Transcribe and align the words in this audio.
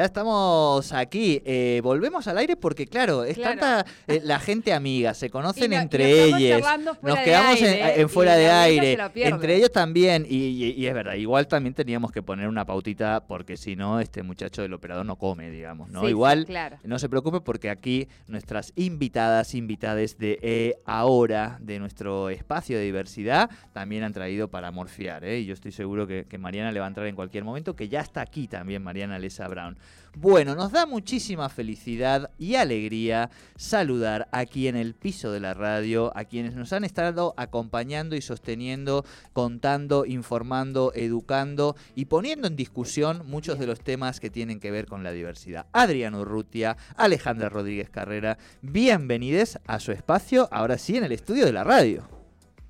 Ya 0.00 0.06
estamos 0.06 0.94
aquí. 0.94 1.42
Eh, 1.44 1.82
volvemos 1.84 2.26
al 2.26 2.38
aire 2.38 2.56
porque, 2.56 2.86
claro, 2.86 3.22
es 3.22 3.34
Claro. 3.36 3.60
tanta 3.60 3.86
eh, 4.08 4.22
la 4.24 4.38
gente 4.38 4.72
amiga, 4.72 5.12
se 5.12 5.28
conocen 5.28 5.64
Y 5.64 5.68
no- 5.68 5.74
y 5.74 5.78
entre 5.78 6.22
fuera 6.58 6.78
Nos 7.02 7.18
quedamos 7.18 7.60
en, 7.60 7.66
aire, 7.66 8.00
en 8.00 8.08
fuera 8.08 8.36
de 8.36 8.48
aire. 8.50 8.98
Entre 9.16 9.56
ellos 9.56 9.70
también. 9.70 10.24
Y, 10.26 10.36
y- 10.36 10.70
y 10.72 10.86
es 10.86 10.94
verdad, 10.94 11.16
igual 11.16 11.48
también 11.48 11.74
teníamos 11.74 12.12
que 12.12 12.22
poner 12.22 12.48
una 12.48 12.64
pautita 12.64 13.26
porque 13.26 13.58
si 13.58 13.76
no, 13.76 14.00
este 14.00 14.22
muchacho 14.22 14.62
del 14.62 14.72
operador 14.72 15.04
no 15.04 15.16
come, 15.16 15.50
digamos, 15.50 15.90
¿no? 15.90 16.00
Sí, 16.00 16.06
sí, 16.06 16.10
igual. 16.12 16.46
claro. 16.46 16.78
No 16.82 16.98
se 16.98 17.10
preocupe 17.10 17.42
porque 17.42 17.68
aquí 17.68 18.08
nuestras 18.26 18.72
invitadas, 18.76 19.54
invitades 19.54 20.16
de 20.16 20.38
eh, 20.40 20.76
ahora, 20.86 21.58
de 21.60 21.78
nuestro 21.78 22.30
espacio 22.30 22.78
de 22.78 22.84
diversidad, 22.84 23.50
también 23.74 24.02
han 24.04 24.14
traído 24.14 24.48
para 24.48 24.70
morfiar. 24.70 25.24
¿eh? 25.26 25.40
Y 25.40 25.44
yo 25.44 25.52
estoy 25.52 25.72
seguro 25.72 26.06
que, 26.06 26.24
que 26.24 26.38
Mariana 26.38 26.72
le 26.72 26.80
va 26.80 26.86
a 26.86 26.88
entrar 26.88 27.06
en 27.06 27.14
cualquier 27.16 27.44
momento, 27.44 27.76
que 27.76 27.90
ya 27.90 28.00
está 28.00 28.22
aquí 28.22 28.48
también 28.48 28.82
Mariana 28.82 29.18
Lesa 29.18 29.46
Brown. 29.46 29.76
Bueno, 30.16 30.56
nos 30.56 30.72
da 30.72 30.86
muchísima 30.86 31.48
felicidad 31.48 32.30
y 32.36 32.56
alegría 32.56 33.30
saludar 33.56 34.28
aquí 34.32 34.66
en 34.66 34.74
el 34.74 34.94
piso 34.94 35.30
de 35.30 35.38
la 35.38 35.54
radio 35.54 36.12
a 36.16 36.24
quienes 36.24 36.56
nos 36.56 36.72
han 36.72 36.82
estado 36.82 37.32
acompañando 37.36 38.16
y 38.16 38.20
sosteniendo, 38.20 39.04
contando, 39.32 40.04
informando, 40.04 40.92
educando 40.96 41.76
y 41.94 42.06
poniendo 42.06 42.48
en 42.48 42.56
discusión 42.56 43.22
muchos 43.26 43.60
de 43.60 43.68
los 43.68 43.80
temas 43.80 44.18
que 44.18 44.30
tienen 44.30 44.58
que 44.58 44.72
ver 44.72 44.86
con 44.86 45.04
la 45.04 45.12
diversidad. 45.12 45.66
Adriano 45.72 46.20
Urrutia, 46.20 46.76
Alejandra 46.96 47.48
Rodríguez 47.48 47.88
Carrera, 47.88 48.36
bienvenides 48.62 49.60
a 49.66 49.78
su 49.78 49.92
espacio, 49.92 50.48
ahora 50.50 50.76
sí 50.76 50.96
en 50.96 51.04
el 51.04 51.12
estudio 51.12 51.46
de 51.46 51.52
la 51.52 51.62
radio. 51.62 52.19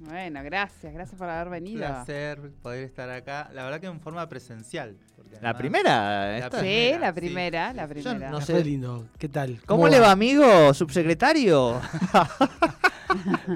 Bueno, 0.01 0.43
gracias, 0.43 0.95
gracias 0.95 1.19
por 1.19 1.29
haber 1.29 1.47
Un 1.49 1.53
venido. 1.53 1.81
placer 1.87 2.41
poder 2.63 2.85
estar 2.85 3.11
acá. 3.11 3.51
La 3.53 3.65
verdad 3.65 3.81
que 3.81 3.87
en 3.87 4.01
forma 4.01 4.27
presencial. 4.29 4.97
porque 5.15 5.37
La 5.43 5.57
primera, 5.57 5.93
La 6.27 6.39
esta. 6.39 6.51
Sí, 6.61 6.65
primera, 6.67 6.99
la 6.99 7.09
sí. 7.09 7.13
primera, 7.21 7.73
la 7.75 7.87
primera. 7.87 8.31
no 8.31 8.41
sé. 8.41 8.65
lindo. 8.65 9.07
¿Qué 9.19 9.29
tal? 9.29 9.61
¿Cómo 9.67 9.89
le 9.89 10.01
va, 10.01 10.11
amigo, 10.11 10.73
subsecretario? 10.73 11.81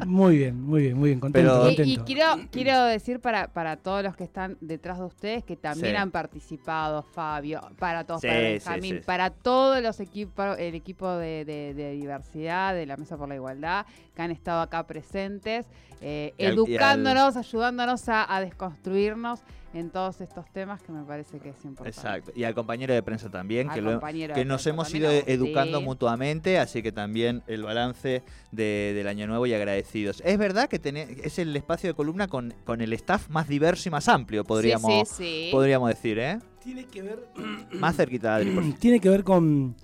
Muy 0.06 0.38
bien, 0.38 0.60
muy 0.60 0.82
bien, 0.82 0.98
muy 0.98 1.08
bien. 1.10 1.20
Contento, 1.20 1.62
Pero- 1.76 1.84
Y, 1.84 1.96
quiero, 1.98 2.24
quiero 2.50 2.84
decir 2.84 3.20
para, 3.20 3.48
para 3.48 3.76
todos 3.76 4.02
los 4.02 4.16
que 4.16 4.24
están 4.24 4.56
detrás 4.60 4.98
de 4.98 5.04
ustedes 5.04 5.44
que 5.44 5.56
también 5.56 5.94
Sí. 5.94 5.96
han 5.96 6.10
participado, 6.10 7.02
Fabio, 7.02 7.60
para 7.78 8.04
todos, 8.04 8.20
Sí, 8.20 8.26
para 8.28 8.40
Benjamín, 8.40 8.96
sí. 8.96 9.02
para 9.04 9.30
todos 9.30 9.82
los 9.82 10.00
equipos, 10.00 10.56
el 10.58 10.74
equipo 10.74 11.10
de, 11.16 11.44
de- 11.44 11.74
de 11.74 11.92
diversidad, 11.92 12.74
de 12.74 12.86
la 12.86 12.96
Mesa 12.96 13.16
por 13.16 13.28
la 13.28 13.34
Igualdad, 13.36 13.86
que 14.14 14.22
han 14.22 14.30
estado 14.30 14.60
acá 14.62 14.86
presentes, 14.86 15.66
eh, 16.00 16.34
al- 16.38 16.46
educándonos, 16.52 17.36
ayudándonos 17.36 18.08
a, 18.08 18.34
a 18.34 18.40
desconstruirnos 18.40 19.40
en 19.74 19.90
todos 19.90 20.20
estos 20.20 20.46
temas 20.52 20.80
que 20.82 20.92
me 20.92 21.02
parece 21.04 21.38
que 21.40 21.50
es 21.50 21.64
importante. 21.64 21.90
Exacto. 21.98 22.32
Y 22.34 22.44
al 22.44 22.54
compañero 22.54 22.94
de 22.94 23.02
prensa 23.02 23.28
también, 23.28 23.68
Al 23.68 23.74
que, 23.74 23.82
lo- 23.82 24.00
que 24.00 24.44
nos 24.44 24.62
prensa 24.62 24.70
hemos 24.70 24.94
ido 24.94 25.10
educando 25.10 25.80
sí. 25.80 25.84
mutuamente, 25.84 26.58
así 26.58 26.82
que 26.82 26.92
también 26.92 27.42
el 27.48 27.62
balance 27.64 28.22
de- 28.52 28.92
del 28.94 29.08
año 29.08 29.26
nuevo 29.26 29.46
y 29.46 29.52
agradecidos. 29.54 30.22
Es 30.24 30.38
verdad 30.38 30.68
que 30.68 30.80
tené- 30.80 31.20
es 31.24 31.38
el 31.38 31.54
espacio 31.56 31.90
de 31.90 31.94
columna 31.94 32.28
con, 32.28 32.54
con 32.64 32.80
el 32.80 32.92
staff 32.92 33.28
más 33.30 33.48
diverso 33.48 33.88
y 33.88 33.92
más 33.92 34.08
amplio, 34.08 34.44
podríamos, 34.44 35.08
sí, 35.08 35.14
sí, 35.16 35.24
sí. 35.46 35.48
podríamos 35.52 35.88
decir, 35.88 36.18
¿eh? 36.18 36.38
Tiene 36.62 36.86
que 36.86 37.02
ver, 37.02 37.28
Más 37.72 37.96
cerquita 37.96 38.36
de 38.38 38.42
Adri, 38.44 38.54
por 38.54 38.64
tiene 38.78 39.00
que 39.00 39.08
ver 39.10 39.24
con. 39.24 39.74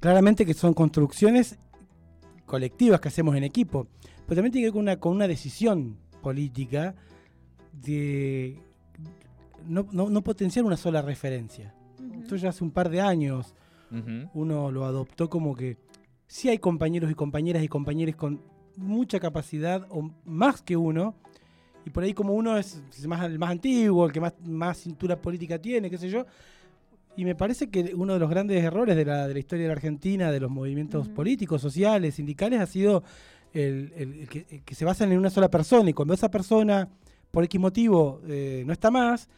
Claramente 0.00 0.44
que 0.44 0.54
son 0.54 0.74
construcciones 0.74 1.58
colectivas 2.46 3.00
que 3.00 3.08
hacemos 3.08 3.34
en 3.36 3.44
equipo. 3.44 3.86
Pero 4.26 4.36
también 4.36 4.52
tiene 4.52 4.64
que 4.64 4.68
ver 4.68 4.72
con 4.72 4.82
una, 4.82 4.96
con 5.00 5.12
una 5.12 5.28
decisión 5.28 5.96
política 6.22 6.94
de 7.82 8.58
no, 9.66 9.86
no- 9.92 10.10
no 10.10 10.22
potenciar 10.22 10.64
una 10.64 10.76
sola 10.76 11.02
referencia. 11.02 11.74
Esto 12.22 12.36
ya 12.36 12.50
hace 12.50 12.62
un 12.64 12.70
par 12.70 12.88
de 12.90 13.00
años 13.00 13.54
uno 14.34 14.72
lo 14.72 14.84
adoptó 14.86 15.30
como 15.30 15.54
que 15.54 15.76
sí 16.26 16.48
hay 16.48 16.58
compañeros 16.58 17.10
y 17.10 17.14
compañeras 17.14 17.62
y 17.62 17.68
compañeros 17.68 18.16
con 18.16 18.40
mucha 18.76 19.20
capacidad 19.20 19.86
o 19.90 20.10
más 20.24 20.62
que 20.62 20.76
uno. 20.76 21.14
Y 21.86 21.90
por 21.90 22.02
ahí 22.02 22.12
como 22.14 22.32
uno 22.34 22.56
es 22.58 22.82
más, 23.06 23.24
el 23.24 23.38
más 23.38 23.50
antiguo, 23.50 24.06
el 24.06 24.12
que 24.12 24.20
más, 24.20 24.34
más 24.44 24.78
cintura 24.78 25.20
política 25.20 25.58
tiene, 25.60 25.90
qué 25.90 25.98
sé 25.98 26.08
yo. 26.08 26.26
Y 27.16 27.24
me 27.24 27.36
parece 27.36 27.68
que 27.70 27.92
uno 27.94 28.14
de 28.14 28.18
los 28.18 28.28
grandes 28.28 28.64
errores 28.64 28.96
de 28.96 29.04
la, 29.04 29.28
de 29.28 29.34
la 29.34 29.38
historia 29.38 29.64
de 29.64 29.68
la 29.68 29.74
Argentina, 29.74 30.32
de 30.32 30.40
los 30.40 30.50
movimientos 30.50 31.08
políticos, 31.08 31.60
sociales, 31.62 32.16
sindicales, 32.16 32.60
ha 32.60 32.66
sido 32.66 33.04
el, 33.52 33.92
el- 33.96 34.14
el 34.22 34.28
que, 34.28 34.46
el 34.50 34.62
que 34.62 34.74
se 34.74 34.84
basan 34.84 35.12
en 35.12 35.18
una 35.18 35.30
sola 35.30 35.48
persona. 35.50 35.88
Y 35.90 35.92
cuando 35.92 36.14
esa 36.14 36.30
persona, 36.30 36.88
por 37.34 37.42
X 37.42 37.60
motivo, 37.60 38.20
eh, 38.28 38.62
no 38.64 38.72
está 38.72 38.92
más, 38.92 39.28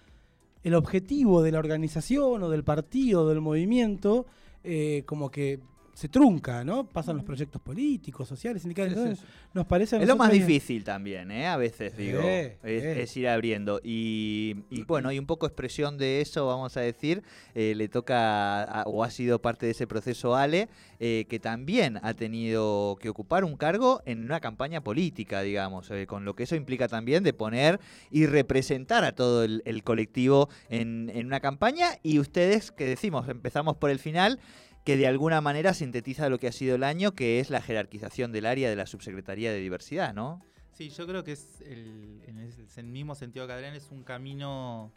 el 0.62 0.74
objetivo 0.74 1.42
de 1.42 1.50
la 1.50 1.58
organización 1.58 2.42
o 2.42 2.50
del 2.50 2.62
partido 2.62 3.26
del 3.26 3.40
movimiento 3.40 4.26
eh, 4.62 5.02
como 5.06 5.30
que 5.30 5.60
se 5.96 6.10
trunca, 6.10 6.62
¿no? 6.62 6.86
Pasan 6.86 7.16
los 7.16 7.24
proyectos 7.24 7.62
políticos, 7.62 8.28
sociales, 8.28 8.60
sindicales. 8.60 8.92
Sí, 8.92 8.98
sí, 8.98 9.02
Entonces, 9.08 9.26
nos 9.54 9.64
parece 9.64 9.96
a 9.96 10.00
Es 10.02 10.06
lo 10.06 10.14
más 10.16 10.30
difícil 10.30 10.84
también, 10.84 11.30
¿eh? 11.30 11.46
A 11.46 11.56
veces, 11.56 11.96
digo, 11.96 12.20
Eh, 12.22 12.58
es, 12.62 12.82
eh. 12.84 13.02
es 13.02 13.16
ir 13.16 13.26
abriendo. 13.28 13.80
Y, 13.82 14.56
y 14.68 14.82
bueno, 14.82 15.10
y 15.10 15.18
un 15.18 15.24
poco 15.24 15.46
expresión 15.46 15.96
de 15.96 16.20
eso, 16.20 16.46
vamos 16.46 16.76
a 16.76 16.80
decir, 16.82 17.22
eh, 17.54 17.72
le 17.74 17.88
toca, 17.88 18.62
a- 18.64 18.82
o 18.82 19.04
ha 19.04 19.10
sido 19.10 19.40
parte 19.40 19.64
de 19.64 19.72
ese 19.72 19.86
proceso 19.86 20.36
Ale, 20.36 20.68
eh, 21.00 21.24
que 21.30 21.38
también 21.40 21.98
ha 22.02 22.12
tenido 22.12 22.98
que 23.00 23.08
ocupar 23.08 23.44
un 23.44 23.56
cargo 23.56 24.02
en 24.04 24.22
una 24.22 24.40
campaña 24.40 24.82
política, 24.82 25.40
digamos, 25.40 25.90
eh, 25.90 26.06
con 26.06 26.26
lo 26.26 26.34
que 26.36 26.42
eso 26.42 26.56
implica 26.56 26.88
también 26.88 27.22
de 27.24 27.32
poner 27.32 27.80
y 28.10 28.26
representar 28.26 29.02
a 29.04 29.12
todo 29.12 29.44
el, 29.44 29.62
el 29.64 29.82
colectivo 29.82 30.50
en, 30.68 31.10
en 31.14 31.24
una 31.24 31.40
campaña. 31.40 31.86
Y 32.02 32.18
ustedes, 32.18 32.70
que 32.70 32.84
decimos, 32.84 33.28
empezamos 33.30 33.78
por 33.78 33.88
el 33.88 33.98
final, 33.98 34.38
que 34.86 34.96
de 34.96 35.08
alguna 35.08 35.40
manera 35.40 35.74
sintetiza 35.74 36.28
lo 36.28 36.38
que 36.38 36.46
ha 36.46 36.52
sido 36.52 36.76
el 36.76 36.84
año, 36.84 37.12
que 37.12 37.40
es 37.40 37.50
la 37.50 37.60
jerarquización 37.60 38.30
del 38.30 38.46
área 38.46 38.70
de 38.70 38.76
la 38.76 38.86
Subsecretaría 38.86 39.50
de 39.50 39.58
Diversidad, 39.58 40.14
¿no? 40.14 40.40
Sí, 40.74 40.90
yo 40.90 41.08
creo 41.08 41.24
que 41.24 41.32
es 41.32 41.60
el, 41.62 42.22
en 42.24 42.38
el, 42.38 42.84
mismo 42.84 43.16
sentido 43.16 43.48
que 43.48 43.52
Adrián, 43.52 43.74
es 43.74 43.90
un 43.90 44.04
camino 44.04 44.92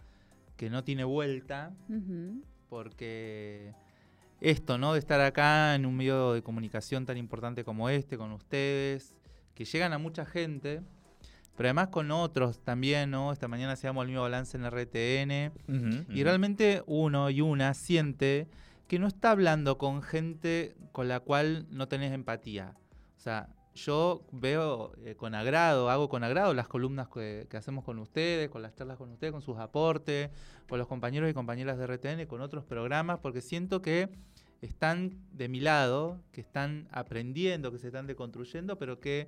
que 0.57 0.69
no 0.69 0.83
tiene 0.83 1.05
vuelta, 1.05 1.73
porque 2.69 3.73
esto, 4.41 4.77
¿no? 4.77 4.93
De 4.93 4.99
estar 4.99 5.19
acá 5.21 5.73
en 5.73 5.87
un 5.87 5.97
medio 5.97 6.33
de 6.33 6.43
comunicación 6.43 7.07
tan 7.07 7.17
importante 7.17 7.63
como 7.63 7.89
este, 7.89 8.15
con 8.15 8.31
ustedes, 8.31 9.17
que 9.55 9.65
llegan 9.65 9.91
a 9.91 9.97
mucha 9.97 10.23
gente, 10.23 10.83
pero 11.57 11.67
además 11.67 11.87
con 11.87 12.11
otros 12.11 12.59
también, 12.59 13.09
¿no? 13.09 13.33
Esta 13.33 13.47
mañana 13.47 13.73
hacíamos 13.73 14.03
el 14.03 14.09
mismo 14.09 14.21
balance 14.21 14.55
en 14.55 14.69
RTN, 14.69 16.13
y 16.15 16.23
realmente 16.23 16.83
uno 16.85 17.31
y 17.31 17.41
una 17.41 17.73
siente 17.73 18.47
que 18.89 18.97
no 18.97 19.05
está 19.05 19.29
hablando 19.29 19.77
con 19.77 20.01
gente 20.01 20.75
con 20.91 21.07
la 21.07 21.19
cual 21.19 21.67
no 21.69 21.87
tenés 21.87 22.11
empatía. 22.11 22.75
O 23.17 23.19
sea, 23.19 23.47
yo 23.75 24.25
veo 24.31 24.93
eh, 25.05 25.13
con 25.15 25.35
agrado, 25.35 25.91
hago 25.91 26.09
con 26.09 26.23
agrado 26.23 26.55
las 26.55 26.67
columnas 26.67 27.07
que, 27.07 27.47
hacemos 27.53 27.83
con 27.83 27.99
ustedes, 27.99 28.49
con 28.49 28.63
las 28.63 28.73
charlas 28.73 28.97
con 28.97 29.11
ustedes, 29.11 29.31
con 29.31 29.43
sus 29.43 29.59
aportes, 29.59 30.31
con 30.67 30.79
los 30.79 30.87
compañeros 30.87 31.29
y 31.29 31.35
compañeras 31.35 31.77
de 31.77 31.85
RTN, 31.85 32.25
con 32.25 32.41
otros 32.41 32.65
programas, 32.65 33.19
porque 33.19 33.41
siento 33.41 33.83
que 33.83 34.09
están 34.63 35.19
de 35.33 35.49
mi 35.49 35.59
lado, 35.59 36.19
que 36.31 36.41
están 36.41 36.87
aprendiendo, 36.91 37.71
que 37.71 37.77
se 37.77 37.87
están 37.87 38.07
deconstruyendo, 38.07 38.79
pero 38.79 38.99
que 38.99 39.27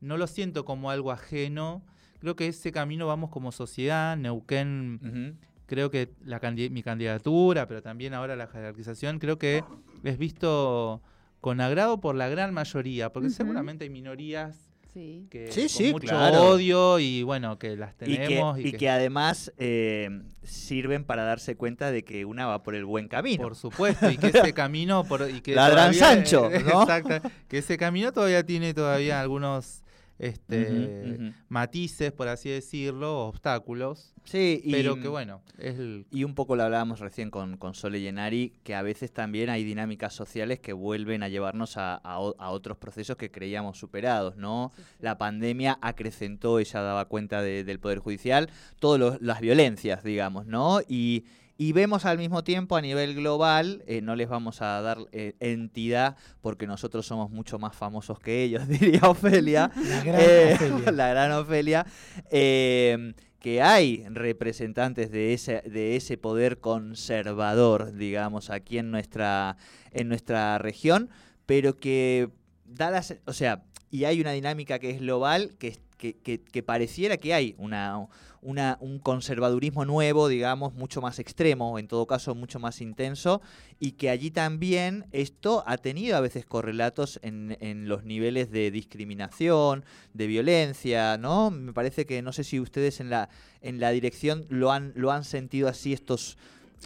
no 0.00 0.18
lo 0.18 0.28
siento 0.28 0.64
como 0.64 0.88
algo 0.88 1.10
ajeno. 1.10 1.82
Creo 2.20 2.36
que 2.36 2.46
ese 2.46 2.70
camino 2.70 3.08
vamos 3.08 3.30
como 3.30 3.50
sociedad, 3.50 4.16
Neuquén. 4.16 5.40
Creo 5.70 5.88
que 5.90 6.10
la 6.24 6.40
candi- 6.40 6.68
mi 6.68 6.82
candidatura, 6.82 7.66
pero 7.68 7.80
también 7.80 8.12
ahora 8.12 8.34
la 8.34 8.48
jerarquización, 8.48 9.20
creo 9.20 9.38
que 9.38 9.62
es 10.02 10.18
visto 10.18 11.00
con 11.40 11.60
agrado 11.60 12.00
por 12.00 12.16
la 12.16 12.28
gran 12.28 12.52
mayoría, 12.52 13.12
porque 13.12 13.30
seguramente 13.30 13.84
hay 13.84 13.90
minorías 13.90 14.66
Sí. 14.92 15.28
que 15.30 15.52
Sí, 15.52 15.60
con 15.60 15.68
sí, 15.68 15.92
mucho 15.92 16.08
claro. 16.08 16.42
odio 16.50 16.98
y 16.98 17.22
bueno, 17.22 17.60
que 17.60 17.76
las 17.76 17.94
Y 18.02 18.16
que, 18.16 18.26
tenemos 18.26 18.58
y 18.58 18.72
que 18.72 18.90
además 18.90 19.52
eh, 19.56 20.10
sirven 20.42 21.04
para 21.04 21.22
darse 21.22 21.54
cuenta 21.54 21.92
de 21.92 22.02
que 22.02 22.24
una 22.24 22.46
va 22.46 22.64
por 22.64 22.74
el 22.74 22.84
buen 22.84 23.06
camino. 23.06 23.40
Por 23.44 23.54
supuesto, 23.54 24.10
y 24.10 24.18
que 24.18 24.26
ese 24.50 24.52
camino 24.52 25.04
por, 25.04 25.30
y 25.30 25.42
que 25.42 25.54
todavía- 25.54 25.92
Sancho, 25.92 26.50
¿no? 26.50 26.82
Exacto, 26.82 27.20
que 27.46 27.58
ese 27.58 27.76
camino 27.78 28.10
todavía 28.12 28.44
tiene 28.44 28.74
todavía 28.74 29.20
algunos 29.20 29.84
este, 30.20 31.32
matices, 31.48 32.12
por 32.12 32.28
así 32.28 32.48
decirlo, 32.50 33.26
obstáculos, 33.26 34.14
Sí, 34.24 34.60
y, 34.62 34.70
pero 34.70 35.00
que 35.00 35.08
bueno, 35.08 35.40
es 35.58 35.78
el, 35.78 36.06
Y 36.10 36.24
un 36.24 36.34
poco 36.34 36.54
lo 36.54 36.62
hablábamos 36.62 37.00
recién 37.00 37.30
con, 37.30 37.56
con 37.56 37.74
Sole 37.74 38.00
Yenari, 38.02 38.52
que 38.62 38.74
a 38.74 38.82
veces 38.82 39.12
también 39.12 39.48
hay 39.48 39.64
dinámicas 39.64 40.12
sociales 40.14 40.60
que 40.60 40.72
vuelven 40.74 41.22
a 41.22 41.28
llevarnos 41.28 41.76
a, 41.78 41.94
a 41.94 42.50
otros 42.50 42.76
procesos 42.76 43.16
que 43.16 43.30
creíamos 43.30 43.78
superados, 43.78 44.36
¿no? 44.36 44.72
Sí, 44.76 44.82
sí. 44.82 44.88
La 45.00 45.16
pandemia 45.18 45.78
acrecentó, 45.80 46.58
ella 46.58 46.82
daba 46.82 47.06
cuenta 47.06 47.42
de- 47.42 47.64
del 47.64 47.80
Poder 47.80 47.98
Judicial, 47.98 48.50
todas 48.78 49.20
las 49.22 49.40
violencias, 49.40 50.04
digamos, 50.04 50.46
¿no? 50.46 50.80
Y, 50.86 51.24
y 51.60 51.72
vemos 51.72 52.06
al 52.06 52.16
mismo 52.16 52.42
tiempo 52.42 52.74
a 52.74 52.80
nivel 52.80 53.14
global, 53.14 53.82
eh, 53.86 54.00
no 54.00 54.16
les 54.16 54.30
vamos 54.30 54.62
a 54.62 54.80
dar 54.80 54.96
eh, 55.12 55.34
entidad 55.40 56.16
porque 56.40 56.66
nosotros 56.66 57.04
somos 57.04 57.28
mucho 57.30 57.58
más 57.58 57.76
famosos 57.76 58.18
que 58.18 58.42
ellos, 58.42 58.66
diría 58.68 59.02
Ofelia. 59.02 59.70
La 59.76 60.02
gran 60.02 60.20
Eh, 60.22 60.52
Ofelia. 60.54 60.92
la 60.92 61.08
gran 61.10 61.32
Ofelia, 61.32 61.86
eh, 62.30 63.12
que 63.40 63.60
hay 63.60 64.06
representantes 64.08 65.10
de 65.10 65.34
ese, 65.34 65.60
de 65.66 65.96
ese 65.96 66.16
poder 66.16 66.60
conservador, 66.60 67.92
digamos, 67.92 68.48
aquí 68.48 68.78
en 68.78 68.90
nuestra, 68.90 69.56
en 69.92 70.08
nuestra 70.08 70.56
región, 70.58 71.10
pero 71.46 71.76
que 71.76 72.30
da 72.64 72.90
la 72.90 73.02
se- 73.02 73.20
o 73.26 73.32
sea, 73.34 73.64
y 73.90 74.04
hay 74.04 74.20
una 74.20 74.32
dinámica 74.32 74.78
que 74.78 74.90
es 74.90 75.00
global, 75.00 75.52
que, 75.58 75.76
que, 75.98 76.14
que- 76.14 76.40
que 76.40 76.62
pareciera 76.62 77.16
que 77.18 77.34
hay 77.34 77.54
una, 77.58 78.06
una- 78.40 78.78
un 78.80 78.98
conservadurismo 78.98 79.84
nuevo, 79.84 80.28
digamos, 80.28 80.72
mucho 80.74 81.00
más 81.02 81.18
extremo, 81.18 81.78
en 81.78 81.88
todo 81.88 82.06
caso 82.06 82.34
mucho 82.34 82.58
más 82.58 82.80
intenso, 82.80 83.42
y 83.78 83.92
que 83.92 84.08
allí 84.08 84.30
también 84.30 85.04
esto 85.12 85.62
ha 85.66 85.76
tenido 85.76 86.16
a 86.16 86.20
veces 86.20 86.46
correlatos 86.46 87.18
en, 87.22 87.56
en 87.60 87.88
los 87.88 88.04
niveles 88.04 88.50
de 88.50 88.70
discriminación, 88.70 89.84
de 90.14 90.26
violencia, 90.26 91.18
¿no? 91.18 91.50
Me 91.50 91.72
parece 91.72 92.06
que 92.06 92.22
no 92.22 92.32
sé 92.32 92.44
si 92.44 92.60
ustedes 92.60 93.00
en 93.00 93.10
la, 93.10 93.28
en 93.60 93.80
la 93.80 93.90
dirección 93.90 94.46
lo 94.48 94.72
han, 94.72 94.92
lo 94.94 95.10
han 95.12 95.24
sentido 95.24 95.68
así 95.68 95.92
estos, 95.92 96.38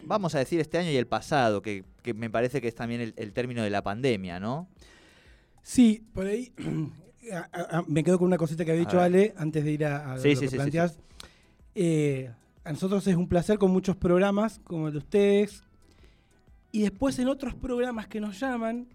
vamos 0.05 0.35
a 0.35 0.39
decir, 0.39 0.59
este 0.61 0.79
año 0.79 0.91
y 0.91 0.97
el 0.97 1.07
pasado, 1.07 1.63
que, 1.63 1.85
que 2.03 2.15
me 2.15 2.31
parece 2.31 2.61
que 2.61 2.69
es 2.69 2.75
también 2.75 3.01
el, 3.01 3.15
el 3.17 3.33
término 3.33 3.63
de 3.63 3.71
la 3.71 3.83
pandemia, 3.83 4.41
¿no? 4.41 4.67
Sí, 5.65 6.07
por 6.13 6.27
ahí 6.27 6.53
a- 7.33 7.49
a- 7.53 7.79
a- 7.79 7.85
me 7.89 8.05
quedo 8.05 8.19
con 8.19 8.27
una 8.29 8.37
cosita 8.37 8.65
que 8.65 8.71
había 8.73 8.85
dicho. 8.85 9.01
Ale 9.01 9.33
antes 9.37 9.65
de 9.65 9.73
ir 9.73 9.85
a, 9.87 10.13
a 10.13 10.19
Sí, 10.19 10.29
lo 10.31 10.35
sí, 10.37 10.41
que 10.43 10.47
sí, 10.47 10.49
sí, 10.51 10.57
planteás. 10.57 10.99
Eh, 11.75 12.31
a 12.65 12.71
nosotros 12.73 13.07
es 13.07 13.17
un 13.17 13.29
placer 13.29 13.59
con 13.59 13.71
muchos 13.71 13.97
programas 13.97 14.61
como 14.65 14.87
el 14.89 14.93
de 14.93 14.99
ustedes. 14.99 15.63
Y 16.71 16.83
después 16.83 17.19
en 17.19 17.29
otros 17.29 17.55
programas 17.55 18.07
que 18.09 18.21
nos 18.21 18.39
llaman, 18.39 18.89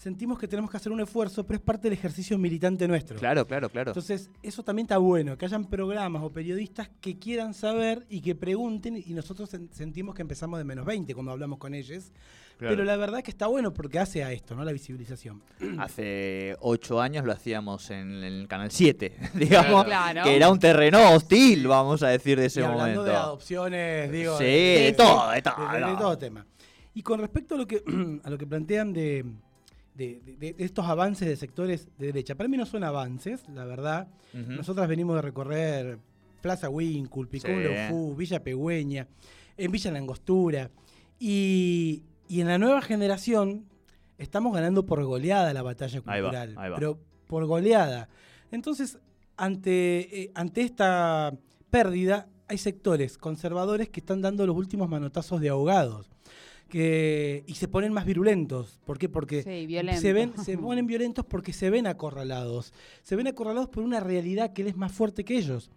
sentimos 0.00 0.38
que 0.38 0.48
tenemos 0.48 0.70
que 0.70 0.78
hacer 0.78 0.90
un 0.90 1.00
esfuerzo, 1.00 1.44
pero 1.46 1.58
es 1.58 1.62
parte 1.62 1.82
del 1.90 1.92
ejercicio 1.92 2.38
militante 2.38 2.88
nuestro. 2.88 3.18
Claro, 3.18 3.46
claro, 3.46 3.68
claro. 3.68 3.90
Entonces, 3.90 4.30
eso 4.42 4.62
también 4.62 4.86
está 4.86 4.96
bueno, 4.96 5.36
que 5.36 5.44
hayan 5.44 5.66
programas 5.66 6.22
o 6.22 6.30
periodistas 6.32 6.88
que 7.02 7.18
quieran 7.18 7.52
saber 7.52 8.06
y 8.08 8.22
que 8.22 8.34
pregunten, 8.34 8.96
y 8.96 9.12
nosotros 9.12 9.52
sen- 9.52 9.68
sentimos 9.70 10.14
que 10.14 10.22
empezamos 10.22 10.58
de 10.58 10.64
menos 10.64 10.86
20 10.86 11.12
cuando 11.12 11.32
hablamos 11.32 11.58
con 11.58 11.74
ellos. 11.74 12.12
Claro. 12.56 12.74
Pero 12.76 12.84
la 12.84 12.96
verdad 12.96 13.18
es 13.18 13.24
que 13.24 13.30
está 13.30 13.46
bueno 13.46 13.74
porque 13.74 13.98
hace 13.98 14.24
a 14.24 14.32
esto, 14.32 14.54
¿no? 14.54 14.64
La 14.64 14.72
visibilización. 14.72 15.42
Hace 15.78 16.56
ocho 16.60 17.00
años 17.00 17.24
lo 17.26 17.32
hacíamos 17.32 17.90
en 17.90 18.22
el 18.24 18.48
Canal 18.48 18.70
7, 18.70 19.16
digamos, 19.34 19.84
Claro. 19.84 20.22
que 20.24 20.34
era 20.36 20.48
un 20.50 20.58
terreno 20.58 21.12
hostil, 21.12 21.66
vamos 21.66 22.02
a 22.02 22.08
decir, 22.08 22.38
de 22.38 22.46
ese 22.46 22.60
y 22.60 22.64
hablando 22.64 22.84
momento. 23.00 23.04
de 23.04 23.16
adopciones, 23.16 24.10
digo. 24.12 24.38
Sí, 24.38 24.44
de 24.44 24.94
todo, 24.96 25.30
de 25.30 25.42
todo, 25.42 25.68
de- 25.72 25.78
de 25.86 25.96
todo 25.96 26.16
tema. 26.18 26.46
Y 26.94 27.02
con 27.02 27.20
respecto 27.20 27.54
a 27.54 27.58
lo 27.58 27.66
que, 27.66 27.82
a 28.24 28.30
lo 28.30 28.36
que 28.38 28.46
plantean 28.46 28.92
de, 28.92 29.24
de- 29.94 30.20
de- 30.24 30.52
de 30.54 30.64
estos 30.64 30.86
avances 30.86 31.26
de 31.28 31.36
sectores 31.36 31.88
de 31.98 32.06
derecha, 32.06 32.34
para 32.34 32.48
mí 32.48 32.56
no 32.56 32.66
son 32.66 32.84
avances, 32.84 33.48
la 33.48 33.64
verdad. 33.64 34.08
Ujú. 34.32 34.52
Nosotras 34.52 34.88
venimos 34.88 35.16
de 35.16 35.22
recorrer 35.22 35.98
Plaza 36.40 36.68
Wincul, 36.70 37.28
Picón 37.28 37.56
Sí. 37.62 37.64
Lofú, 37.64 38.14
Villa 38.16 38.42
Pegüeña, 38.42 39.06
en 39.56 39.70
Villa 39.72 39.90
La 39.90 39.98
Angostura. 39.98 40.70
Y, 41.18 42.02
y 42.28 42.40
en 42.40 42.48
la 42.48 42.58
nueva 42.58 42.80
generación 42.80 43.66
estamos 44.16 44.54
ganando 44.54 44.86
por 44.86 45.04
goleada 45.04 45.52
la 45.52 45.62
batalla 45.62 46.00
Ahí 46.06 46.20
va, 46.22 46.28
cultural. 46.30 46.54
ahí 46.56 46.70
va. 46.70 46.76
Pero 46.76 46.98
por 47.26 47.44
goleada. 47.46 48.08
Entonces, 48.50 48.98
ante, 49.36 50.22
eh, 50.22 50.30
ante 50.34 50.62
esta 50.62 51.34
pérdida, 51.70 52.26
hay 52.48 52.58
sectores 52.58 53.18
conservadores 53.18 53.88
que 53.90 54.00
están 54.00 54.22
dando 54.22 54.46
los 54.46 54.56
últimos 54.56 54.88
manotazos 54.88 55.40
de 55.40 55.50
ahogados. 55.50 56.10
Que, 56.70 57.44
y 57.46 57.54
se 57.56 57.68
ponen 57.68 57.92
más 57.92 58.06
virulentos. 58.06 58.80
¿Por 58.86 58.96
qué? 58.96 59.08
Porque 59.08 59.42
Sí, 59.42 59.98
se, 59.98 60.12
ven, 60.12 60.32
se 60.38 60.56
ponen 60.58 60.86
violentos 60.86 61.24
porque 61.26 61.52
se 61.52 61.68
ven 61.68 61.86
acorralados. 61.86 62.72
Se 63.02 63.16
ven 63.16 63.26
acorralados 63.26 63.68
por 63.68 63.82
una 63.82 64.00
realidad 64.00 64.52
que 64.52 64.62
él 64.62 64.68
es 64.68 64.76
más 64.76 64.92
fuerte 64.92 65.24
que 65.24 65.36
ellos. 65.36 65.70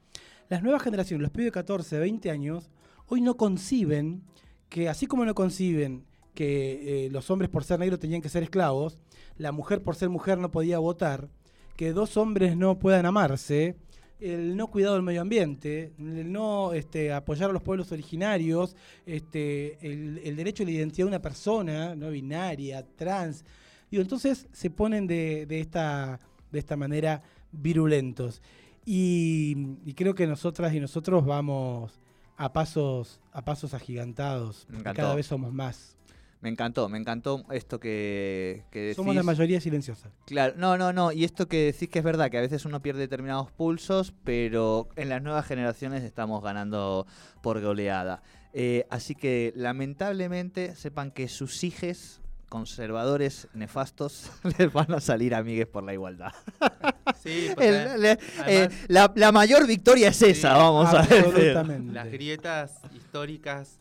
Las 0.50 0.62
nuevas 0.62 0.84
generaciones, 0.84 1.24
los 1.24 1.32
pibes 1.32 1.48
de 1.48 1.52
14, 1.52 1.98
20 1.98 2.30
años, 2.30 2.70
hoy 3.08 3.22
no 3.22 3.36
conciben 3.38 4.24
que, 4.70 4.88
así 4.88 5.08
como 5.08 5.26
no 5.26 5.34
conciben 5.34 6.06
que 6.34 7.06
eh, 7.06 7.10
los 7.10 7.30
hombres 7.30 7.50
por 7.50 7.64
ser 7.64 7.80
negros 7.80 8.00
tenían 8.00 8.22
que 8.22 8.30
ser 8.30 8.44
esclavos, 8.44 9.00
la 9.38 9.52
mujer 9.52 9.82
por 9.82 9.96
ser 9.96 10.10
mujer 10.10 10.38
no 10.38 10.52
podía 10.52 10.80
votar, 10.80 11.30
que 11.76 11.92
dos 11.92 12.18
hombres 12.18 12.58
no 12.58 12.80
puedan 12.80 13.06
amarse, 13.06 13.76
el 14.24 14.56
no 14.56 14.68
cuidado 14.68 14.96
del 14.96 15.04
medio 15.04 15.22
ambiente, 15.22 15.92
el 16.00 16.32
no 16.32 16.74
este, 16.74 17.12
apoyar 17.12 17.50
a 17.50 17.54
los 17.54 17.62
pueblos 17.62 17.92
originarios, 17.92 18.76
este, 19.06 19.78
el, 19.86 20.22
el 20.24 20.36
derecho 20.36 20.64
a 20.64 20.66
la 20.66 20.72
identidad 20.72 21.06
de 21.06 21.10
una 21.10 21.22
persona, 21.22 21.96
no 21.96 22.10
binaria, 22.10 22.86
trans. 22.96 23.44
Digo, 23.92 24.02
entonces 24.02 24.48
se 24.54 24.70
ponen 24.70 25.08
de, 25.08 25.46
de 25.46 25.60
esta, 25.60 26.20
de 26.52 26.60
esta 26.60 26.78
manera 26.78 27.22
virulentos. 27.52 28.42
Y, 28.86 29.78
y 29.86 29.94
creo 29.94 30.16
que 30.16 30.26
nosotras 30.28 30.74
y 30.74 30.80
nosotros 30.80 31.26
vamos 31.26 32.00
a 32.38 32.52
pasos, 32.52 33.20
a 33.32 33.44
pasos 33.44 33.74
agigantados, 33.74 34.66
porque 34.72 34.94
cada 34.94 35.16
vez 35.16 35.28
somos 35.28 35.54
más. 35.54 35.98
Me 36.44 36.50
encantó, 36.50 36.90
me 36.90 36.98
encantó 36.98 37.44
esto 37.52 37.80
que, 37.80 38.66
que 38.70 38.80
decís. 38.82 38.98
Somos 38.98 39.16
la 39.16 39.24
mayoría 39.24 39.62
silenciosa. 39.62 40.12
Claro, 40.26 40.54
no, 40.58 40.78
no, 40.78 40.92
no. 40.92 41.12
Y 41.14 41.24
esto 41.24 41.48
que 41.48 41.72
decís 41.72 41.88
que 41.88 42.00
es 42.00 42.06
verdad, 42.06 42.30
que 42.30 42.38
a 42.38 42.42
veces 42.42 42.66
uno 42.66 42.82
pierde 42.82 43.00
determinados 43.00 43.50
pulsos, 43.52 44.14
pero 44.26 44.90
en 44.98 45.08
las 45.08 45.22
nuevas 45.24 45.46
generaciones 45.46 46.04
estamos 46.04 46.44
ganando 46.44 47.08
por 47.42 47.62
goleada. 47.62 48.22
Eh, 48.54 48.86
así 48.90 49.16
que 49.16 49.54
lamentablemente 49.56 50.76
sepan 50.76 51.12
que 51.12 51.28
sus 51.30 51.64
hijes 51.64 52.20
conservadores 52.50 53.48
nefastos 53.54 54.30
les 54.60 54.72
van 54.72 54.92
a 54.94 55.00
salir 55.00 55.34
amigues 55.34 55.66
por 55.68 55.84
la 55.84 55.94
igualdad. 55.94 56.32
Sí, 57.22 57.48
porque 57.54 57.70
El- 57.70 58.02
le- 58.02 58.12
eh, 58.12 58.18
además- 58.40 58.74
la, 58.90 59.12
la 59.16 59.32
mayor 59.32 59.66
victoria 59.66 60.10
es 60.10 60.22
esa, 60.22 60.54
Sí, 60.54 60.60
vamos 60.60 60.94
a. 60.94 61.00
Absolutamente. 61.02 61.94
las 61.94 62.12
grietas 62.12 62.80
históricas 62.94 63.80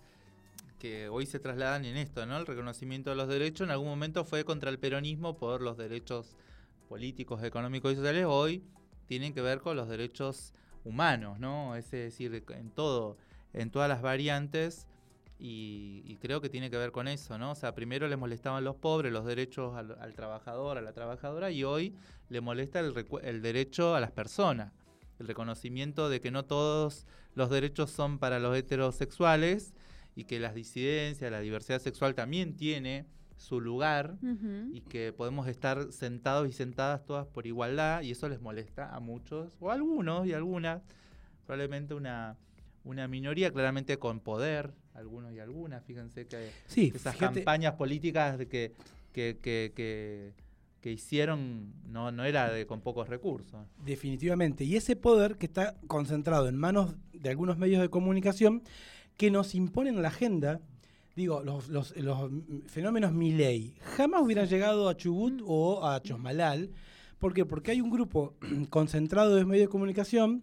que 0.83 1.09
hoy 1.09 1.27
se 1.27 1.39
trasladan 1.39 1.85
en 1.85 1.97
esto, 1.97 2.27
¿no? 2.27 2.37
El 2.37 2.45
reconocimiento 2.45 3.11
de 3.11 3.15
los 3.15 3.29
derechos 3.29 3.69
en 3.69 3.71
algún 3.71 3.87
momento 3.87 4.25
fue 4.25 4.45
contra 4.45 4.69
el 4.69 4.81
peronismo 4.81 5.37
por 5.37 5.63
los 5.63 5.77
derechos 5.77 6.37
políticos, 6.89 7.45
económicos 7.45 7.93
y 7.93 7.95
sociales, 7.95 8.27
hoy 8.29 8.65
tienen 9.07 9.33
que 9.33 9.43
ver 9.43 9.61
con 9.61 9.77
los 9.77 9.89
derechos 9.89 10.53
humanos, 10.85 11.39
¿no? 11.39 11.77
Es 11.77 11.89
decir, 11.93 12.45
en 12.49 12.71
todo, 12.71 13.17
en 13.53 13.71
todas 13.71 13.89
las 13.89 14.03
variantes 14.03 14.89
y, 15.39 16.19
creo 16.21 16.41
que 16.41 16.49
tiene 16.49 16.69
que 16.69 16.79
ver 16.79 16.91
con 16.91 17.07
eso, 17.07 17.39
¿no? 17.39 17.53
O 17.53 17.55
sea, 17.55 17.77
primero 17.77 18.09
les 18.09 18.19
molestaban 18.19 18.65
los 18.65 18.75
pobres, 18.75 19.13
los 19.13 19.25
derechos 19.25 19.77
al, 19.77 20.15
trabajador, 20.17 20.79
a 20.79 20.83
la 20.83 20.93
trabajadora 20.93 21.53
y 21.53 21.63
hoy 21.63 21.95
le 22.29 22.41
molesta 22.41 22.81
el, 22.81 23.07
el 23.23 23.41
derecho 23.41 23.95
a 23.95 24.01
las 24.01 24.11
personas, 24.11 24.73
el 25.21 25.29
reconocimiento 25.29 26.09
de 26.09 26.21
que 26.21 26.33
no 26.33 26.45
todos 26.45 27.07
los 27.37 27.51
derechos 27.51 27.93
son 27.93 28.19
para 28.19 28.41
los 28.41 28.57
heterosexuales 28.57 29.75
y 30.15 30.25
que 30.25 30.39
las 30.41 30.55
disidencias, 30.55 31.31
la 31.31 31.41
diversidad 31.41 31.81
sexual 31.81 32.15
también 32.15 32.55
tiene 32.57 33.07
su 33.37 33.61
lugar 33.61 34.19
y 34.73 34.83
que 34.83 35.13
podemos 35.13 35.49
estar 35.49 35.91
sentados 35.93 36.49
y 36.49 36.53
sentadas 36.53 37.05
todas 37.05 37.27
por 37.27 37.47
igualdad 37.47 38.03
y 38.03 38.13
eso 38.13 38.29
les 38.29 38.41
molesta 38.41 38.95
a 38.95 39.01
muchos 39.01 39.51
o 39.59 39.71
a 39.71 39.75
algunos 39.75 40.27
y 40.27 40.33
algunas, 40.33 40.83
probablemente 41.45 41.95
una, 41.95 42.37
una 42.85 43.09
minoría 43.09 43.51
claramente 43.51 43.99
con 43.99 44.21
poder, 44.21 44.73
algunos 44.95 45.33
y 45.33 45.41
algunas, 45.41 45.83
fíjense 45.85 46.27
que 46.27 46.51
Sí, 46.67 46.93
esas 46.95 47.15
fíjate, 47.17 47.37
campañas 47.43 47.75
políticas 47.75 48.37
que, 48.47 48.75
que, 49.13 49.39
que, 49.43 50.33
que 50.81 50.93
hicieron 50.93 51.73
no, 51.87 52.13
no 52.13 52.25
era 52.25 52.51
de 52.53 52.67
con 52.67 52.81
pocos 52.81 53.09
recursos. 53.09 53.67
definitivamente. 53.85 54.65
Y 54.65 54.77
ese 54.77 54.95
poder 54.95 55.37
que 55.37 55.47
está 55.47 55.75
concentrado 55.89 56.49
en 56.49 56.57
manos 56.57 56.95
de 57.13 57.31
algunos 57.31 57.57
medios 57.59 57.81
de 57.81 57.89
comunicación 57.89 58.63
que 59.23 59.31
nos 59.31 59.55
imponen 59.55 60.03
la 60.03 60.09
agenda, 60.09 60.61
digo, 61.15 61.45
los, 61.45 61.69
los- 61.69 61.97
los 61.97 62.29
fenómenos 62.67 63.13
Milley 63.13 63.77
jamás 63.97 64.21
hubieran 64.21 64.49
llegado 64.49 64.89
a 64.89 64.97
Chubut 64.97 65.41
o 65.47 65.87
a 65.87 66.03
Chosmalal, 66.03 66.71
¿Por 67.21 67.33
qué? 67.33 67.45
Porque 67.47 67.71
hay 67.71 67.81
un 67.81 67.89
grupo 67.91 68.35
concentrado 68.69 69.37
de 69.37 69.45
medios 69.45 69.67
de 69.67 69.71
comunicación 69.71 70.43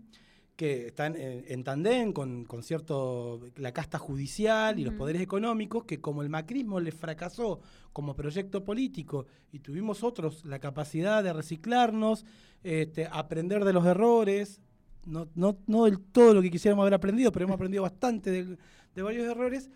que 0.55 0.88
están 0.88 1.17
en, 1.17 1.43
en 1.50 1.63
tandem 1.65 2.13
con, 2.13 2.45
con 2.45 2.63
cierto 2.63 3.41
la 3.57 3.74
casta 3.74 4.00
judicial 4.00 4.79
y 4.79 4.86
los 4.86 4.93
poderes 4.93 5.21
económicos 5.21 5.83
que 5.83 6.00
como 6.00 6.21
el 6.21 6.29
macrismo 6.29 6.79
les 6.79 6.95
fracasó 6.95 7.59
como 7.91 8.15
proyecto 8.15 8.63
político 8.63 9.25
y 9.51 9.59
tuvimos 9.59 10.03
otros 10.05 10.45
la 10.45 10.59
capacidad 10.59 11.21
de 11.21 11.33
reciclarnos, 11.33 12.25
este, 12.63 13.07
aprender 13.12 13.65
de 13.65 13.74
los 13.74 13.86
errores, 13.86 14.62
no, 15.06 15.27
no, 15.36 15.58
no 15.68 15.86
del 15.86 16.00
todo 16.00 16.34
lo 16.34 16.41
que 16.41 16.51
quisiéramos 16.51 16.84
haber 16.84 16.94
aprendido, 16.94 17.32
pero 17.32 17.46
hemos 17.46 17.56
aprendido 17.56 17.84
bastante 17.84 18.32
de, 18.32 18.58
de 18.96 19.01
varios 19.01 19.25
errores, 19.27 19.70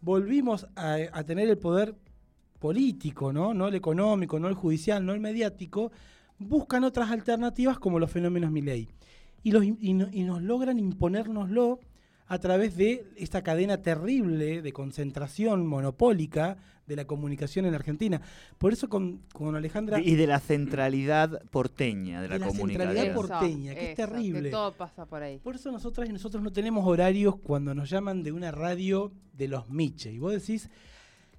volvimos 0.00 0.66
a, 0.76 1.24
tener 1.24 1.48
el 1.48 1.58
poder 1.58 1.94
político, 2.58 3.32
¿no? 3.32 3.54
no 3.54 3.68
el 3.68 3.74
económico, 3.74 4.38
no 4.38 4.48
el 4.48 4.54
judicial, 4.54 5.04
no 5.04 5.12
el 5.12 5.20
mediático, 5.20 5.90
buscan 6.38 6.84
otras 6.84 7.10
alternativas 7.10 7.78
como 7.78 7.98
los 7.98 8.10
fenómenos 8.10 8.50
Milley. 8.50 8.88
Y, 9.42 9.52
los, 9.52 9.64
y, 9.64 9.94
no- 9.94 10.08
y 10.12 10.24
nos 10.24 10.42
logran 10.42 10.78
imponérnoslo 10.78 11.80
a 12.28 12.38
través 12.38 12.76
de 12.76 13.06
esta 13.16 13.42
cadena 13.42 13.78
terrible 13.78 14.62
de 14.62 14.72
concentración 14.72 15.66
monopólica 15.66 16.58
de 16.86 16.96
la 16.96 17.06
comunicación 17.06 17.66
en 17.66 17.74
Argentina. 17.74 18.20
Por 18.56 18.72
eso 18.72 18.88
con, 18.88 19.22
con 19.32 19.54
Alejandra... 19.56 20.00
Y 20.00 20.14
de 20.14 20.26
la 20.26 20.40
centralidad 20.40 21.42
porteña 21.50 22.22
de 22.22 22.28
la, 22.28 22.34
De 22.34 22.40
la 22.40 22.46
comunicación. 22.46 22.94
centralidad 22.94 23.04
Eso, 23.04 23.28
porteña, 23.28 23.74
que 23.74 23.90
es 23.90 23.96
terrible. 23.96 24.42
Que 24.42 24.50
todo 24.50 24.72
pasa 24.72 25.06
por 25.06 25.22
ahí. 25.22 25.38
Por 25.38 25.54
eso 25.54 25.70
nosotras 25.70 26.08
y 26.08 26.12
nosotros 26.12 26.42
no 26.42 26.52
tenemos 26.52 26.86
horarios 26.86 27.36
cuando 27.36 27.74
nos 27.74 27.90
llaman 27.90 28.22
de 28.22 28.32
una 28.32 28.50
radio 28.50 29.12
de 29.34 29.48
los 29.48 29.68
Miche. 29.68 30.12
Y 30.12 30.18
vos 30.18 30.32
decís, 30.32 30.70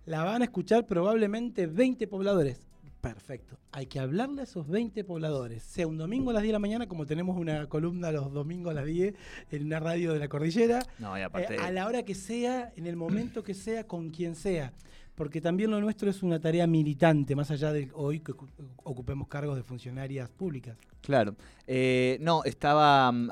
la 0.06 0.24
van 0.24 0.42
a 0.42 0.46
escuchar 0.46 0.86
probablemente 0.86 1.68
20 1.68 2.08
pobladores. 2.08 2.69
Perfecto. 3.02 3.58
Hay 3.72 3.86
que 3.86 4.00
hablarle 4.00 4.42
a 4.42 4.44
esos 4.44 4.68
20 4.68 5.04
pobladores. 5.06 5.64
Sea 5.64 5.88
un 5.88 5.98
domingo 5.98 6.32
a 6.32 6.34
las 6.34 6.44
10 6.44 6.50
de 6.50 6.54
la 6.54 6.60
mañana, 6.60 6.88
como 6.88 7.06
tenemos 7.06 7.38
una 7.38 7.68
columna 7.68 8.12
los 8.12 8.34
domingos 8.34 8.72
a 8.72 8.74
las 8.76 8.86
10 8.86 9.14
en 9.52 9.66
una 9.66 9.80
radio 9.80 10.12
de 10.14 10.20
la 10.20 10.28
cordillera. 10.28 10.80
No, 11.00 11.18
y 11.18 11.22
eh, 11.22 11.24
aparte. 11.24 11.58
a 11.58 11.72
la 11.72 11.88
hora 11.88 12.04
que 12.04 12.14
sea, 12.16 12.74
en 12.76 12.88
el 12.88 12.98
momento 12.98 13.42
que 13.44 13.54
sea, 13.54 13.86
con 13.88 14.10
quien 14.10 14.36
sea. 14.36 14.74
Porque 15.16 15.42
también 15.42 15.70
lo 15.70 15.82
nuestro 15.82 16.10
es 16.10 16.24
una 16.24 16.40
tarea 16.40 16.66
militante, 16.66 17.36
más 17.36 17.52
allá 17.52 17.74
de 17.74 17.90
hoy 17.94 18.22
que 18.22 18.32
ocu- 18.34 18.48
ocupemos 18.84 19.28
cargos 19.28 19.58
de 19.58 19.64
funcionarias 19.64 20.30
públicas. 20.30 20.78
Claro. 21.02 21.36
Eh, 21.68 22.18
no, 22.22 22.44
estaba. 22.46 23.12
mm, 23.12 23.30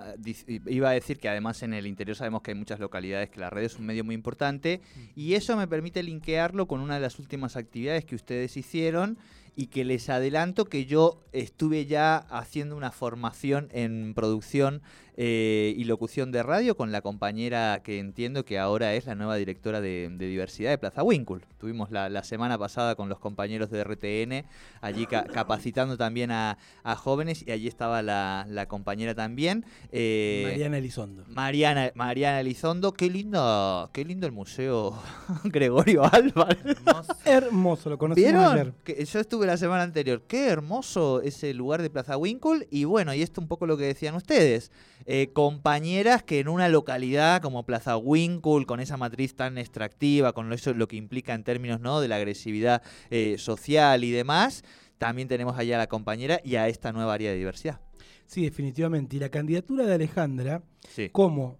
Iba 0.67 0.89
a 0.89 0.93
decir 0.93 1.17
que 1.17 1.29
además 1.29 1.63
en 1.63 1.73
el 1.73 1.87
interior 1.87 2.15
sabemos 2.17 2.41
que 2.41 2.51
hay 2.51 2.57
muchas 2.57 2.79
localidades 2.81 3.29
que 3.29 3.39
la 3.39 3.49
red 3.49 3.63
es 3.63 3.77
un 3.79 3.85
medio 3.85 4.03
muy 4.03 4.15
importante 4.15 4.81
y 5.15 5.33
eso 5.35 5.55
me 5.57 5.67
permite 5.67 6.03
linkearlo 6.03 6.67
con 6.67 6.81
una 6.81 6.95
de 6.95 7.01
las 7.01 7.19
últimas 7.19 7.55
actividades 7.55 8.03
que 8.05 8.15
ustedes 8.15 8.55
hicieron 8.57 9.17
y 9.57 9.67
que 9.67 9.83
les 9.83 10.07
adelanto 10.07 10.65
que 10.65 10.85
yo 10.85 11.23
estuve 11.31 11.87
ya 11.87 12.15
haciendo 12.15 12.77
una 12.77 12.91
formación 12.91 13.69
en 13.71 14.13
producción 14.13 14.83
eh, 15.17 15.73
y 15.75 15.83
locución 15.85 16.31
de 16.31 16.43
radio 16.43 16.77
con 16.77 16.91
la 16.91 17.01
compañera 17.01 17.81
que 17.83 17.97
entiendo 17.99 18.45
que 18.45 18.59
ahora 18.59 18.93
es 18.93 19.07
la 19.07 19.15
nueva 19.15 19.35
directora 19.35 19.81
de, 19.81 20.09
de 20.11 20.27
diversidad 20.27 20.69
de 20.69 20.77
Plaza 20.77 21.01
Winkle. 21.03 21.39
Tuvimos 21.57 21.89
la, 21.91 22.07
la 22.09 22.23
semana 22.23 22.57
pasada 22.57 22.93
con 22.95 23.09
los 23.09 23.19
compañeros 23.19 23.71
de 23.71 23.83
RTN 23.83 24.45
allí 24.81 25.07
ca- 25.07 25.23
capacitando 25.25 25.97
también 25.97 26.29
a, 26.31 26.57
a 26.83 26.95
jóvenes 26.95 27.43
y 27.47 27.51
allí 27.51 27.67
estaba 27.67 28.01
la, 28.03 28.45
la 28.47 28.67
compañera 28.67 29.15
también. 29.15 29.65
eh, 29.91 30.43
Mariana 30.47 30.77
Elizondo. 30.77 31.23
Mariana, 31.27 31.91
Mariana 31.95 32.39
Elizondo, 32.41 32.93
qué 32.93 33.09
lindo, 33.09 33.89
qué 33.93 34.05
lindo 34.05 34.27
el 34.27 34.33
museo 34.33 35.01
Gregorio 35.45 36.03
Álvarez. 36.03 36.59
Hermoso. 36.63 37.13
Hermoso, 37.25 37.89
lo 37.89 37.97
conocimos 37.97 38.31
¿Vieron? 38.31 38.51
ayer. 38.53 38.73
Que 38.83 39.03
yo 39.03 39.19
estuve 39.19 39.47
la 39.47 39.57
semana 39.57 39.81
anterior. 39.83 40.21
Qué 40.27 40.47
hermoso 40.47 41.21
ese 41.21 41.53
lugar 41.55 41.81
de 41.81 41.89
Plaza 41.89 42.17
Winkle. 42.17 42.67
Y 42.69 42.83
bueno, 42.83 43.13
y 43.15 43.23
esto 43.23 43.41
un 43.41 43.47
poco 43.47 43.65
lo 43.65 43.77
que 43.77 43.85
decían 43.85 44.13
ustedes. 44.15 44.71
Eh, 45.09 45.29
compañeras 45.31 46.21
que 46.21 46.41
en 46.41 46.49
una 46.49 46.67
localidad 46.67 47.41
como 47.41 47.65
Plaza 47.65 47.95
Winkle, 47.95 48.65
con 48.65 48.81
esa 48.81 48.97
matriz 48.97 49.35
tan 49.35 49.57
extractiva, 49.57 50.33
con 50.33 50.51
eso 50.51 50.73
lo 50.73 50.89
que 50.89 50.97
implica 50.97 51.33
en 51.33 51.45
términos 51.45 51.79
¿no? 51.79 52.01
de 52.01 52.09
la 52.09 52.17
agresividad 52.17 52.81
eh, 53.09 53.37
social 53.37 54.03
y 54.03 54.11
demás, 54.11 54.65
también 54.97 55.29
tenemos 55.29 55.57
allá 55.57 55.75
a 55.75 55.77
la 55.77 55.87
compañera 55.87 56.41
y 56.43 56.55
a 56.57 56.67
esta 56.67 56.91
nueva 56.91 57.13
área 57.13 57.31
de 57.31 57.37
diversidad. 57.37 57.79
Sí, 58.25 58.43
definitivamente. 58.43 59.15
Y 59.15 59.19
la 59.19 59.29
candidatura 59.29 59.85
de 59.85 59.93
Alejandra, 59.93 60.61
Sí. 60.89 61.07
como 61.09 61.57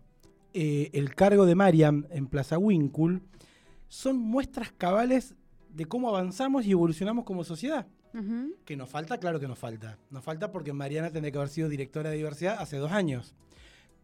eh, 0.54 0.90
el 0.92 1.16
cargo 1.16 1.46
de 1.46 1.56
Mariam 1.56 2.06
en 2.10 2.28
Plaza 2.28 2.58
Winkle, 2.58 3.22
son 3.88 4.18
muestras 4.18 4.74
cabales 4.74 5.36
de 5.70 5.86
cómo 5.86 6.10
avanzamos 6.10 6.66
y 6.66 6.72
evolucionamos 6.72 7.24
como 7.24 7.46
sociedad. 7.46 7.88
Que 8.66 8.76
nos 8.76 8.90
falta, 8.90 9.18
claro 9.20 9.40
que 9.40 9.48
nos 9.48 9.60
falta. 9.60 9.98
Nos 10.10 10.24
falta 10.24 10.52
porque 10.52 10.74
Mariana 10.74 11.12
tendría 11.12 11.32
que 11.32 11.38
haber 11.38 11.50
sido 11.50 11.70
directora 11.70 12.10
de 12.10 12.18
diversidad 12.18 12.58
hace 12.60 12.78
dos 12.78 12.92
años. 12.92 13.36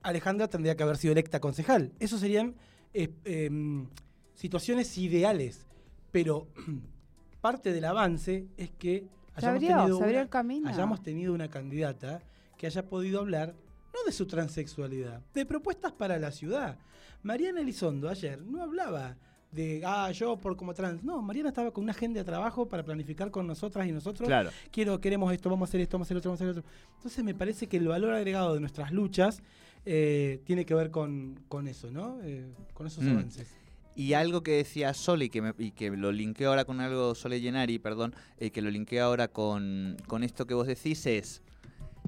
Alejandra 0.01 0.47
tendría 0.49 0.75
que 0.75 0.83
haber 0.83 0.97
sido 0.97 1.13
electa 1.13 1.39
concejal. 1.39 1.93
Esos 1.99 2.19
serían 2.19 2.55
eh, 2.93 3.09
em, 3.25 3.87
situaciones 4.35 4.97
ideales. 4.97 5.65
Pero 6.11 6.47
parte 7.41 7.71
del 7.73 7.85
avance 7.85 8.47
es 8.57 8.69
que 8.71 9.07
hayamos 9.35 9.63
abrió, 9.63 9.77
tenido 9.77 9.97
una- 9.97 10.21
el 10.21 10.29
camino. 10.29 10.69
hayamos 10.69 11.01
tenido 11.01 11.33
una 11.33 11.49
candidata 11.49 12.21
que 12.57 12.67
haya 12.67 12.87
podido 12.87 13.19
hablar 13.19 13.55
no 13.93 14.03
de 14.05 14.11
su 14.11 14.25
transexualidad, 14.27 15.21
de 15.33 15.45
propuestas 15.45 15.91
para 15.91 16.17
la 16.19 16.31
ciudad. 16.31 16.77
Mariana 17.21 17.61
Elizondo 17.61 18.09
ayer 18.09 18.41
no 18.41 18.61
hablaba 18.63 19.17
de, 19.53 19.81
ah, 19.85 20.11
yo 20.11 20.37
por 20.37 20.55
como 20.57 20.73
trans. 20.73 21.03
No, 21.03 21.21
Mariana 21.21 21.49
estaba 21.49 21.71
con 21.71 21.83
una 21.83 21.91
agenda 21.91 22.19
de 22.19 22.23
trabajo 22.25 22.67
para 22.67 22.83
planificar 22.83 23.29
con 23.31 23.45
nosotras 23.47 23.87
y 23.87 23.91
nosotros. 23.91 24.27
Claro. 24.27 24.49
Quiero, 24.71 24.99
queremos 24.99 25.31
esto, 25.33 25.49
vamos 25.49 25.67
a 25.67 25.69
hacer 25.69 25.81
esto, 25.81 25.97
vamos 25.97 26.05
a 26.05 26.07
hacer 26.07 26.17
otro, 26.17 26.31
vamos 26.31 26.41
a 26.41 26.43
hacer 26.45 26.59
otro. 26.59 26.71
Entonces 26.97 27.23
me 27.23 27.35
parece 27.35 27.67
que 27.67 27.77
el 27.77 27.87
valor 27.87 28.13
agregado 28.13 28.53
de 28.53 28.59
nuestras 28.59 28.91
luchas 28.91 29.41
eh, 29.85 30.39
tiene 30.45 30.65
que 30.65 30.73
ver 30.73 30.91
con, 30.91 31.39
con 31.49 31.67
eso, 31.67 31.91
¿no? 31.91 32.17
Eh, 32.23 32.45
con 32.73 32.87
esos 32.87 33.03
Mm. 33.03 33.09
avances. 33.11 33.47
Y 33.95 34.13
algo 34.13 34.41
que 34.41 34.53
decía 34.53 34.91
Sole 34.95 35.25
y 35.25 35.29
que, 35.29 35.41
me- 35.43 35.53
y 35.59 35.69
que 35.71 35.91
lo 35.91 36.11
linkeo 36.11 36.49
ahora 36.49 36.65
con 36.65 36.79
algo, 36.81 37.13
Sole 37.13 37.39
Llenari, 37.41 37.77
perdón, 37.77 38.15
eh, 38.39 38.49
que 38.49 38.61
lo 38.63 38.71
linkeo 38.71 39.05
ahora 39.05 39.27
con, 39.27 39.97
con 40.07 40.23
esto 40.23 40.47
que 40.47 40.55
vos 40.55 40.65
decís 40.65 41.05
es, 41.05 41.43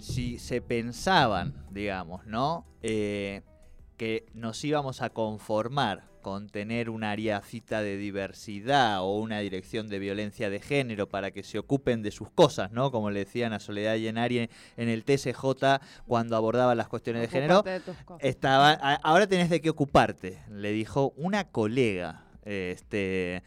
si 0.02 0.40
se 0.40 0.62
pensaban, 0.62 1.54
digamos, 1.70 2.26
¿no? 2.26 2.66
Eh, 2.82 3.42
que 3.98 4.26
nos 4.34 4.64
íbamos 4.66 5.02
a 5.02 5.10
conformar 5.12 6.04
con 6.26 6.50
tener 6.50 6.90
una 6.90 7.12
areacita 7.12 7.84
de 7.84 7.98
diversidad 7.98 9.04
o 9.04 9.20
una 9.20 9.42
dirección 9.42 9.90
de 9.90 10.00
violencia 10.00 10.50
de 10.50 10.60
género 10.60 11.08
para 11.08 11.30
que 11.30 11.44
se 11.44 11.60
ocupen 11.60 12.02
de 12.02 12.10
sus 12.10 12.32
cosas, 12.32 12.72
¿no? 12.72 12.90
Como 12.90 13.12
le 13.12 13.20
decían 13.20 13.54
a 13.54 13.60
Soledad 13.60 13.96
Llenari 13.98 14.40
en, 14.40 14.50
en 14.76 14.90
el 14.90 15.04
TCJ 15.04 15.84
cuando 16.08 16.36
abordaba 16.36 16.74
las 16.74 16.88
cuestiones 16.88 17.22
de 17.22 17.28
género. 17.28 17.62
De. 17.62 17.80
Estaba, 18.22 18.72
ahora 18.72 19.28
tenés 19.28 19.52
de 19.52 19.62
qué 19.62 19.70
ocuparte, 19.70 20.40
le 20.50 20.72
dijo 20.72 21.14
una 21.16 21.44
colega. 21.44 22.24
Este, 22.44 23.44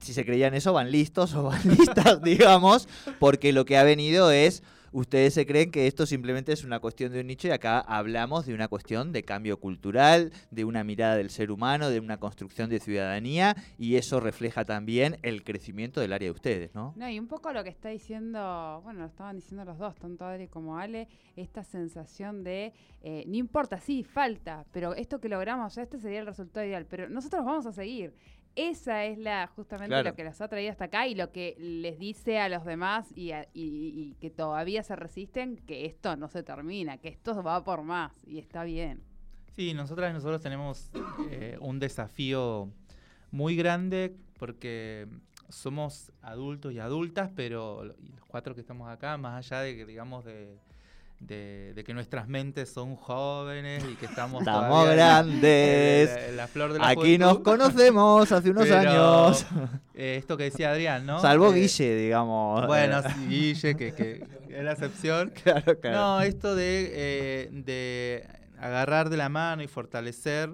si 0.00 0.14
se 0.14 0.24
creían 0.24 0.52
eso, 0.54 0.72
van 0.72 0.90
listos 0.90 1.32
o 1.36 1.44
van 1.44 1.62
listas, 1.78 2.20
digamos, 2.22 2.88
porque 3.20 3.52
lo 3.52 3.64
que 3.64 3.78
ha 3.78 3.84
venido 3.84 4.32
es, 4.32 4.64
ustedes 4.94 5.34
se 5.34 5.44
creen 5.44 5.72
que 5.72 5.88
esto 5.88 6.06
simplemente 6.06 6.52
es 6.52 6.62
una 6.62 6.78
cuestión 6.78 7.12
de 7.12 7.20
un 7.20 7.26
nicho 7.26 7.48
y 7.48 7.50
acá 7.50 7.80
hablamos 7.80 8.46
de 8.46 8.54
una 8.54 8.68
cuestión 8.68 9.10
de 9.10 9.24
cambio 9.24 9.58
cultural, 9.58 10.32
de 10.52 10.64
una 10.64 10.84
mirada 10.84 11.16
del 11.16 11.30
ser 11.30 11.50
humano, 11.50 11.90
de 11.90 11.98
una 11.98 12.18
construcción 12.18 12.70
de 12.70 12.78
ciudadanía 12.78 13.56
y 13.76 13.96
eso 13.96 14.20
refleja 14.20 14.64
también 14.64 15.18
el 15.22 15.42
crecimiento 15.42 16.00
del 16.00 16.12
área 16.12 16.28
de 16.28 16.32
ustedes, 16.32 16.74
¿no? 16.76 16.94
No, 16.96 17.10
y 17.10 17.18
un 17.18 17.26
poco 17.26 17.52
lo 17.52 17.64
que 17.64 17.70
está 17.70 17.88
diciendo, 17.88 18.80
bueno, 18.84 19.00
lo 19.00 19.06
estaban 19.06 19.34
diciendo 19.34 19.64
los 19.64 19.78
dos, 19.78 19.96
tanto 19.96 20.24
Adri 20.24 20.46
como 20.46 20.78
Ale, 20.78 21.08
esta 21.34 21.64
sensación 21.64 22.44
de, 22.44 22.72
eh, 23.02 23.24
no 23.26 23.36
importa, 23.36 23.80
sí, 23.80 24.04
falta, 24.04 24.64
pero 24.72 24.94
esto 24.94 25.20
que 25.20 25.28
logramos, 25.28 25.76
este 25.76 25.98
sería 25.98 26.20
el 26.20 26.26
resultado 26.26 26.64
ideal, 26.64 26.86
pero 26.88 27.08
nosotros 27.08 27.44
vamos 27.44 27.66
a 27.66 27.72
seguir. 27.72 28.14
Esa 28.56 29.04
es 29.04 29.18
la 29.18 29.46
justamente 29.48 29.88
Claro. 29.88 30.10
lo 30.10 30.14
que 30.14 30.22
los 30.24 30.40
ha 30.40 30.46
traído 30.48 30.70
hasta 30.70 30.84
acá 30.84 31.06
y 31.08 31.14
lo 31.16 31.32
que 31.32 31.56
les 31.58 31.98
dice 31.98 32.38
a 32.38 32.48
los 32.48 32.64
demás 32.64 33.10
y, 33.16 33.32
a- 33.32 33.48
y- 33.52 33.92
y 33.94 34.14
que 34.20 34.30
todavía 34.30 34.82
se 34.84 34.94
resisten 34.94 35.56
que 35.66 35.86
esto 35.86 36.16
no 36.16 36.28
se 36.28 36.42
termina, 36.44 36.98
que 36.98 37.08
esto 37.08 37.42
va 37.42 37.64
por 37.64 37.82
más 37.82 38.12
y 38.26 38.38
está 38.38 38.62
bien. 38.64 39.02
Sí, 39.56 39.74
nosotras 39.74 40.10
y 40.10 40.14
nosotros 40.14 40.40
tenemos 40.40 40.90
eh, 41.30 41.56
un 41.60 41.78
desafío 41.80 42.70
muy 43.32 43.56
grande 43.56 44.14
porque 44.38 45.08
somos 45.48 46.12
adultos 46.22 46.72
y 46.72 46.78
adultas, 46.78 47.30
pero 47.34 47.84
los 47.84 47.96
cuatro 48.28 48.54
que 48.54 48.60
estamos 48.60 48.88
acá, 48.88 49.16
más 49.16 49.44
allá 49.46 49.62
de 49.62 49.76
que 49.76 49.84
digamos 49.86 50.24
de, 50.24 50.58
de- 51.20 51.72
de 51.74 51.84
que 51.84 51.94
nuestras 51.94 52.28
mentes 52.28 52.68
son 52.70 52.96
jóvenes 52.96 53.82
y 53.90 53.94
que 53.96 54.04
estamos 54.06 54.42
Estamos 54.42 54.88
grandes. 54.90 56.10
en 56.10 56.14
la, 56.16 56.26
en 56.28 56.36
la 56.36 56.46
flor 56.48 56.72
de 56.72 56.78
la 56.80 56.88
Aquí 56.88 57.16
nos 57.18 57.38
conocemos 57.40 58.30
hace 58.30 58.50
unos 58.50 58.64
Pero, 58.64 58.76
años. 58.78 59.46
eh, 59.94 60.16
esto 60.18 60.36
que 60.36 60.44
decía 60.44 60.70
Adrián, 60.72 61.06
¿no? 61.06 61.20
Salvo 61.20 61.52
Eh, 61.52 61.60
Guille, 61.60 61.96
digamos. 61.96 62.66
Bueno, 62.66 62.98
Eh, 62.98 63.02
sí, 63.14 63.26
Guille, 63.28 63.74
que, 63.76 63.94
que 63.94 64.26
es 64.50 64.64
la 64.64 64.72
excepción. 64.72 65.30
claro, 65.42 65.80
claro. 65.80 65.96
No, 65.96 66.20
esto 66.20 66.54
de, 66.54 66.90
eh, 66.92 67.48
de 67.52 68.26
agarrar 68.58 69.08
de 69.08 69.16
la 69.16 69.28
mano 69.28 69.62
y 69.62 69.66
fortalecer, 69.66 70.50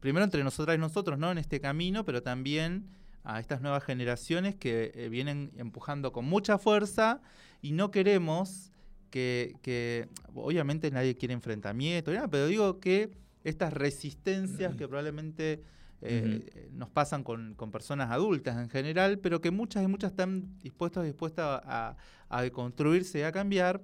primero 0.00 0.24
entre 0.24 0.44
nosotras 0.44 0.76
y 0.76 0.80
nosotros, 0.80 1.18
¿no? 1.18 1.32
En 1.32 1.38
este 1.38 1.60
camino, 1.60 2.04
pero 2.04 2.22
también 2.22 2.86
a 3.24 3.40
estas 3.40 3.60
nuevas 3.60 3.82
generaciones 3.82 4.54
que 4.54 5.08
vienen 5.10 5.50
empujando 5.56 6.12
con 6.12 6.24
mucha 6.26 6.58
fuerza 6.58 7.20
y 7.60 7.72
no 7.72 7.90
queremos 7.90 8.70
que, 9.10 9.56
que- 9.62 10.08
obviamente 10.34 10.90
nadie 10.90 11.16
quiere 11.16 11.34
enfrentamiento, 11.34 12.12
nada, 12.12 12.28
pero 12.28 12.46
digo 12.46 12.80
que 12.80 13.10
estas 13.44 13.72
resistencias 13.72 14.74
que 14.76 14.86
probablemente 14.88 15.62
eh, 16.00 16.68
nos 16.72 16.90
pasan 16.90 17.24
con, 17.24 17.54
con 17.54 17.70
personas 17.70 18.10
adultas 18.10 18.56
en 18.56 18.68
general, 18.70 19.18
pero 19.18 19.40
que 19.40 19.50
muchas 19.50 19.82
y 19.82 19.86
muchas 19.88 20.10
están 20.12 20.58
dispuestas 20.60 21.04
dispuestas 21.04 21.60
a, 21.64 21.96
a 22.28 22.42
deconstruirse 22.42 23.18
y 23.18 23.22
a 23.22 23.32
cambiar. 23.32 23.80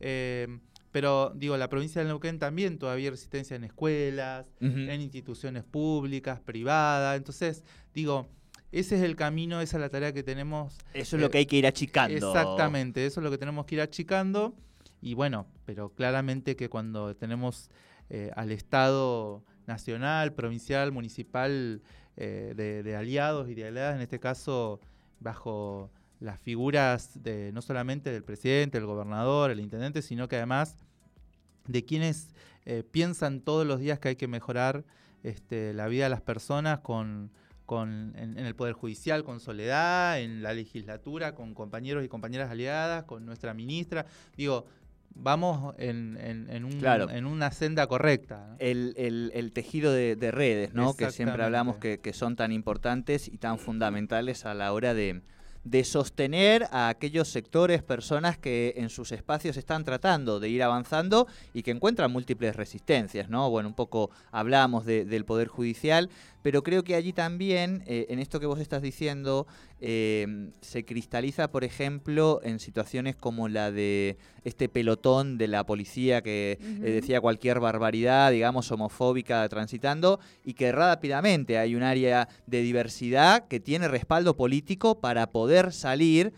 eh, 0.00 0.58
pero 0.90 1.32
digo, 1.36 1.56
la 1.56 1.68
provincia 1.68 2.00
de 2.02 2.08
Neuquén 2.08 2.38
también 2.38 2.78
todavía 2.78 3.06
hay 3.06 3.10
resistencia 3.10 3.54
en 3.56 3.64
escuelas, 3.64 4.46
en 4.88 5.00
instituciones 5.02 5.62
públicas, 5.62 6.40
privadas. 6.40 7.16
Entonces, 7.18 7.62
digo, 7.92 8.26
ese 8.72 8.96
es 8.96 9.02
el 9.02 9.16
camino, 9.16 9.60
esa 9.60 9.76
es 9.76 9.80
la 9.80 9.88
tarea 9.88 10.12
que 10.12 10.22
tenemos. 10.22 10.76
Eso 10.94 11.16
es 11.16 11.20
lo 11.20 11.28
eh, 11.28 11.30
que 11.30 11.38
hay 11.38 11.46
que 11.46 11.56
ir 11.56 11.66
achicando. 11.66 12.14
Exactamente, 12.16 13.06
eso 13.06 13.20
es 13.20 13.24
lo 13.24 13.30
que 13.30 13.38
tenemos 13.38 13.66
que 13.66 13.76
ir 13.76 13.80
achicando. 13.80 14.54
Y 15.00 15.14
bueno, 15.14 15.46
pero 15.64 15.90
claramente 15.90 16.56
que 16.56 16.68
cuando 16.68 17.14
tenemos 17.16 17.70
eh, 18.10 18.30
al 18.36 18.50
Estado 18.50 19.44
nacional, 19.66 20.34
provincial, 20.34 20.92
municipal, 20.92 21.82
eh, 22.16 22.54
de, 22.56 22.82
de 22.82 22.96
aliados 22.96 23.48
y 23.48 23.54
de 23.54 23.68
aliadas, 23.68 23.94
en 23.94 24.02
este 24.02 24.18
caso 24.18 24.80
bajo 25.20 25.90
las 26.20 26.40
figuras 26.40 27.22
de 27.22 27.52
no 27.52 27.62
solamente 27.62 28.10
del 28.10 28.24
presidente, 28.24 28.78
el 28.78 28.86
gobernador, 28.86 29.50
el 29.50 29.60
intendente, 29.60 30.02
sino 30.02 30.28
que 30.28 30.36
además 30.36 30.76
de 31.66 31.84
quienes 31.84 32.34
eh, 32.64 32.82
piensan 32.82 33.40
todos 33.40 33.66
los 33.66 33.78
días 33.78 33.98
que 33.98 34.08
hay 34.08 34.16
que 34.16 34.26
mejorar 34.26 34.84
este, 35.22 35.72
la 35.74 35.86
vida 35.86 36.04
de 36.04 36.10
las 36.10 36.22
personas 36.22 36.80
con, 36.80 37.30
con- 37.68 38.14
en, 38.16 38.38
en 38.38 38.46
el 38.46 38.54
Poder 38.54 38.72
Judicial, 38.72 39.24
con 39.24 39.40
Soledad, 39.40 40.18
en 40.22 40.42
la 40.42 40.54
legislatura, 40.54 41.34
con 41.34 41.52
compañeros 41.52 42.02
y 42.02 42.08
compañeras 42.08 42.50
aliadas, 42.50 43.04
con 43.04 43.26
nuestra 43.26 43.52
ministra. 43.52 44.06
Digo, 44.38 44.64
vamos 45.14 45.74
en, 45.76 46.16
en- 46.18 46.48
en 46.48 46.64
un- 46.64 46.78
Claro. 46.80 47.08
una 47.28 47.50
senda 47.50 47.86
correcta. 47.86 48.46
¿no? 48.52 48.56
El, 48.58 48.94
el- 48.96 49.30
el 49.34 49.52
tejido 49.52 49.92
de, 49.92 50.16
de 50.16 50.30
redes, 50.30 50.72
¿no? 50.72 50.94
Que 50.94 51.10
siempre 51.10 51.42
hablamos 51.44 51.76
que, 51.76 51.98
que 52.00 52.14
son 52.14 52.36
tan 52.36 52.52
importantes 52.52 53.28
y 53.28 53.36
tan 53.36 53.58
fundamentales 53.58 54.46
a 54.46 54.54
la 54.54 54.72
hora 54.72 54.94
de, 54.94 55.20
de 55.64 55.84
sostener 55.84 56.66
a 56.70 56.88
aquellos 56.88 57.28
sectores, 57.28 57.82
personas 57.82 58.38
que 58.38 58.74
en 58.78 58.88
sus 58.88 59.12
espacios 59.12 59.58
están 59.58 59.84
tratando 59.84 60.40
de 60.40 60.48
ir 60.48 60.62
avanzando 60.62 61.26
y 61.52 61.62
que 61.62 61.72
encuentran 61.72 62.10
múltiples 62.12 62.56
resistencias, 62.56 63.28
¿no? 63.28 63.50
Bueno, 63.50 63.68
un 63.68 63.74
poco 63.74 64.10
hablamos 64.30 64.86
de- 64.86 65.04
del 65.04 65.26
Poder 65.26 65.48
Judicial, 65.48 66.08
pero 66.42 66.62
creo 66.62 66.84
que 66.84 66.94
allí 66.94 67.12
también, 67.12 67.82
eh, 67.86 68.06
en 68.10 68.18
esto 68.18 68.40
que 68.40 68.46
vos 68.46 68.60
estás 68.60 68.82
diciendo, 68.82 69.46
eh, 69.80 70.50
se 70.60 70.84
cristaliza, 70.84 71.50
por 71.50 71.64
ejemplo, 71.64 72.40
en 72.42 72.60
situaciones 72.60 73.16
como 73.16 73.48
la 73.48 73.70
de 73.70 74.16
este 74.44 74.68
pelotón 74.68 75.38
de 75.38 75.48
la 75.48 75.64
policía 75.66 76.22
que 76.22 76.58
eh, 76.60 76.90
decía 76.90 77.20
cualquier 77.20 77.60
barbaridad, 77.60 78.30
digamos, 78.30 78.70
homofóbica 78.70 79.48
transitando, 79.48 80.20
y 80.44 80.54
que 80.54 80.72
rápidamente 80.72 81.58
hay 81.58 81.74
un 81.74 81.82
área 81.82 82.28
de 82.46 82.62
diversidad 82.62 83.46
que 83.48 83.60
tiene 83.60 83.88
respaldo 83.88 84.36
político 84.36 85.00
para 85.00 85.30
poder 85.30 85.72
salir, 85.72 86.32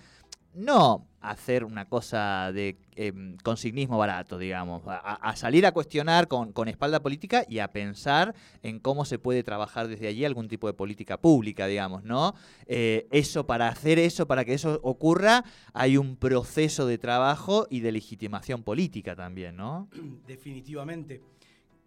no 0.54 1.10
hacer 1.20 1.64
una 1.64 1.86
cosa 1.86 2.50
de 2.52 2.76
em, 2.96 3.36
consignismo 3.38 3.98
barato, 3.98 4.38
digamos, 4.38 4.82
a, 4.86 5.36
salir 5.36 5.66
a 5.66 5.72
cuestionar 5.72 6.28
con, 6.28 6.52
con 6.52 6.68
espalda 6.68 7.00
política 7.00 7.44
y 7.48 7.58
a 7.58 7.68
pensar 7.68 8.34
en 8.62 8.78
cómo 8.78 9.04
se 9.04 9.18
puede 9.18 9.42
trabajar 9.42 9.88
desde 9.88 10.08
allí 10.08 10.24
algún 10.24 10.48
tipo 10.48 10.66
de 10.66 10.72
política 10.72 11.18
pública, 11.18 11.66
digamos, 11.66 12.04
¿no? 12.04 12.34
Eh, 12.66 13.06
eso, 13.10 13.46
para 13.46 13.68
hacer 13.68 13.98
eso, 13.98 14.26
para 14.26 14.44
que 14.44 14.54
eso 14.54 14.80
ocurra, 14.82 15.44
hay 15.74 15.98
un 15.98 16.16
proceso 16.16 16.86
de 16.86 16.96
trabajo 16.96 17.66
y 17.68 17.80
de 17.80 17.92
legitimación 17.92 18.62
política 18.62 19.14
también, 19.14 19.56
¿no? 19.56 19.88
Definitivamente. 20.26 21.20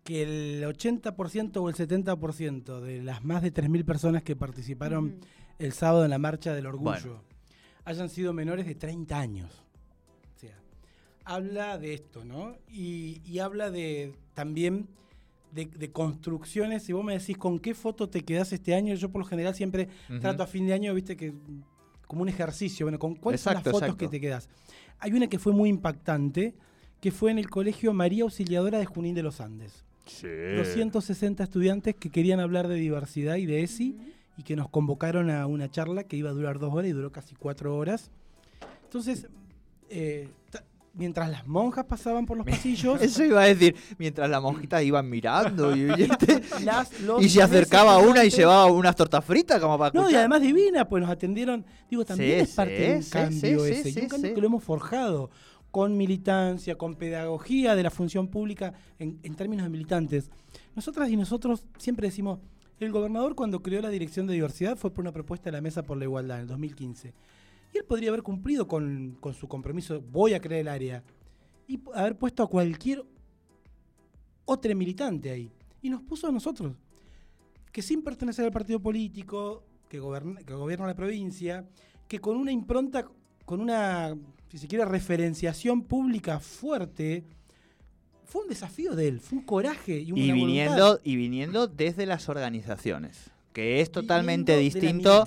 Que 0.03 0.23
el 0.23 0.63
80% 0.63 1.57
o 1.57 1.69
el 1.69 1.75
70% 1.75 2.81
de 2.81 3.01
las 3.01 3.23
más 3.23 3.41
de 3.41 3.53
3.000 3.53 3.85
personas 3.85 4.21
que 4.21 4.35
participaron 4.35 5.19
el 5.59 5.71
sábado 5.71 6.03
en 6.03 6.11
la 6.11 6.17
Marcha 6.17 6.53
del 6.53 6.65
Orgullo 6.65 6.91
Bueno. 6.91 7.32
Hayan 7.85 8.09
sido 8.09 8.33
menores 8.33 8.65
de 8.65 8.75
30 8.75 9.19
años. 9.19 9.63
O 10.35 10.39
sea, 10.39 10.57
habla 11.25 11.77
de 11.77 11.93
esto, 11.93 12.25
¿no? 12.25 12.55
Y, 12.69 13.21
y 13.25 13.39
habla 13.39 13.71
de 13.71 14.13
también 14.33 14.87
de, 15.51 15.65
de 15.65 15.91
construcciones. 15.91 16.83
Si 16.83 16.93
vos 16.93 17.03
me 17.03 17.17
decís 17.17 17.37
con 17.37 17.59
qué 17.59 17.73
foto 17.73 18.09
te 18.09 18.23
quedás 18.23 18.53
este 18.53 18.75
año, 18.75 18.95
yo 18.95 19.09
por 19.09 19.19
lo 19.19 19.25
general 19.25 19.55
siempre 19.55 19.87
trato 20.21 20.43
a 20.43 20.47
fin 20.47 20.67
de 20.67 20.73
año, 20.73 20.93
viste, 20.93 21.15
que 21.15 21.33
como 22.07 22.21
un 22.21 22.29
ejercicio. 22.29 22.85
Bueno, 22.85 22.99
¿con 22.99 23.15
cuáles 23.15 23.41
son 23.41 23.55
las 23.55 23.63
fotos 23.63 23.81
exacto. 23.81 23.97
que 23.97 24.07
te 24.07 24.21
quedás? 24.21 24.49
Hay 24.99 25.13
una 25.13 25.27
que 25.27 25.39
fue 25.39 25.53
muy 25.53 25.69
impactante, 25.69 26.53
que 27.01 27.11
fue 27.11 27.31
en 27.31 27.39
el 27.39 27.49
Colegio 27.49 27.93
María 27.93 28.23
Auxiliadora 28.23 28.79
de 28.79 28.85
Junín 28.85 29.15
de 29.15 29.23
los 29.23 29.41
Andes. 29.41 29.83
260 30.57 31.43
estudiantes 31.43 31.95
que 31.95 32.09
querían 32.09 32.39
hablar 32.39 32.67
de 32.67 32.75
diversidad 32.75 33.35
y 33.35 33.45
de 33.45 33.63
ESI. 33.63 33.97
Y 34.37 34.43
que 34.43 34.55
nos 34.55 34.69
convocaron 34.69 35.29
a 35.29 35.45
una 35.47 35.69
charla 35.69 36.03
que 36.03 36.17
iba 36.17 36.29
a 36.29 36.33
durar 36.33 36.59
dos 36.59 36.73
horas 36.73 36.89
y 36.89 36.93
duró 36.93 37.11
casi 37.11 37.35
cuatro 37.35 37.75
horas. 37.77 38.09
Entonces, 38.85 39.27
eh, 39.89 40.29
mientras 40.95 41.29
las 41.29 41.47
monjas 41.47 41.85
pasaban 41.85 42.25
por 42.25 42.37
los 42.37 42.45
pasillos, 42.45 43.01
Eso 43.01 43.23
iba 43.23 43.41
a 43.41 43.45
decir, 43.45 43.75
mientras 43.97 44.29
las 44.29 44.41
monjitas 44.41 44.83
iban 44.83 45.09
mirando 45.09 45.75
y, 45.75 45.89
este- 46.03 46.41
las- 46.63 46.91
y 47.19 47.29
se 47.29 47.41
acercaba 47.41 47.97
una 47.97 48.23
y 48.25 48.29
llevaba 48.29 48.65
unas 48.67 48.95
tortas 48.95 49.23
fritas 49.25 49.59
como 49.59 49.77
para 49.77 49.91
No, 49.99 50.09
y 50.09 50.15
además 50.15 50.41
divina, 50.41 50.87
pues 50.87 51.01
nos 51.01 51.09
atendieron. 51.11 51.65
Digo, 51.89 52.05
también 52.05 52.37
Sí, 52.37 52.43
es 52.43 52.55
parte 52.55 52.71
de 52.79 52.95
un 52.97 53.03
sí, 53.03 53.09
cambio 53.11 53.65
ese. 53.65 53.89
y 53.89 54.03
un 54.03 54.07
cambio 54.09 54.33
que 54.35 54.41
lo 54.41 54.47
hemos 54.47 54.63
forjado 54.63 55.29
con 55.71 55.97
militancia, 55.97 56.75
con 56.77 56.93
pedagogía 56.95 57.75
de 57.75 57.81
la 57.81 57.89
función 57.89 58.27
pública 58.27 58.73
en, 58.99 59.19
en 59.23 59.33
términos 59.33 59.63
de 59.63 59.69
militantes. 59.71 60.29
Nosotras 60.75 61.09
y 61.09 61.17
nosotros 61.17 61.65
siempre 61.79 62.07
decimos, 62.07 62.39
el 62.79 62.91
gobernador 62.91 63.35
cuando 63.35 63.61
creó 63.61 63.81
la 63.81 63.89
Dirección 63.89 64.27
de 64.27 64.33
Diversidad 64.33 64.77
fue 64.77 64.91
por 64.91 65.03
una 65.03 65.11
propuesta 65.11 65.45
de 65.45 65.53
la 65.53 65.61
Mesa 65.61 65.83
por 65.83 65.97
la 65.97 66.05
Igualdad 66.05 66.37
en 66.37 66.41
el 66.43 66.47
2015. 66.47 67.13
Y 67.73 67.77
él 67.77 67.85
podría 67.85 68.09
haber 68.09 68.23
cumplido 68.23 68.67
con, 68.67 69.17
con 69.19 69.33
su 69.33 69.47
compromiso, 69.47 70.01
voy 70.01 70.33
a 70.33 70.39
crear 70.39 70.61
el 70.61 70.67
área, 70.67 71.03
y 71.67 71.79
haber 71.93 72.17
puesto 72.17 72.43
a 72.43 72.49
cualquier 72.49 73.03
otro 74.45 74.75
militante 74.75 75.31
ahí. 75.31 75.51
Y 75.81 75.89
nos 75.89 76.01
puso 76.01 76.27
a 76.27 76.31
nosotros 76.31 76.75
que 77.71 77.81
sin 77.81 78.03
pertenecer 78.03 78.45
al 78.45 78.51
partido 78.51 78.79
político, 78.79 79.63
que, 79.89 79.99
gobierna 79.99 80.87
la 80.87 80.95
provincia, 80.95 81.67
que 82.07 82.19
con 82.19 82.37
una 82.37 82.51
impronta, 82.51 83.07
con 83.45 83.59
una, 83.59 84.15
si 84.47 84.57
se 84.57 84.85
referenciación 84.85 85.81
pública 85.83 86.39
fuerte, 86.39 87.25
fue 88.33 88.41
un 88.41 88.49
desafío 88.49 88.95
de 88.95 89.07
él, 89.09 89.19
fue 89.19 89.37
un 89.37 89.43
coraje 89.45 89.99
y 89.99 90.11
una 90.11 90.19
y 90.21 90.29
voluntad. 90.31 90.45
viniendo 90.47 90.99
y 91.03 91.15
viniendo 91.15 91.67
desde 91.67 92.07
las 92.07 92.29
organizaciones, 92.29 93.29
que 93.53 93.79
es 93.79 93.91
totalmente 93.91 94.57
distinto 94.57 95.23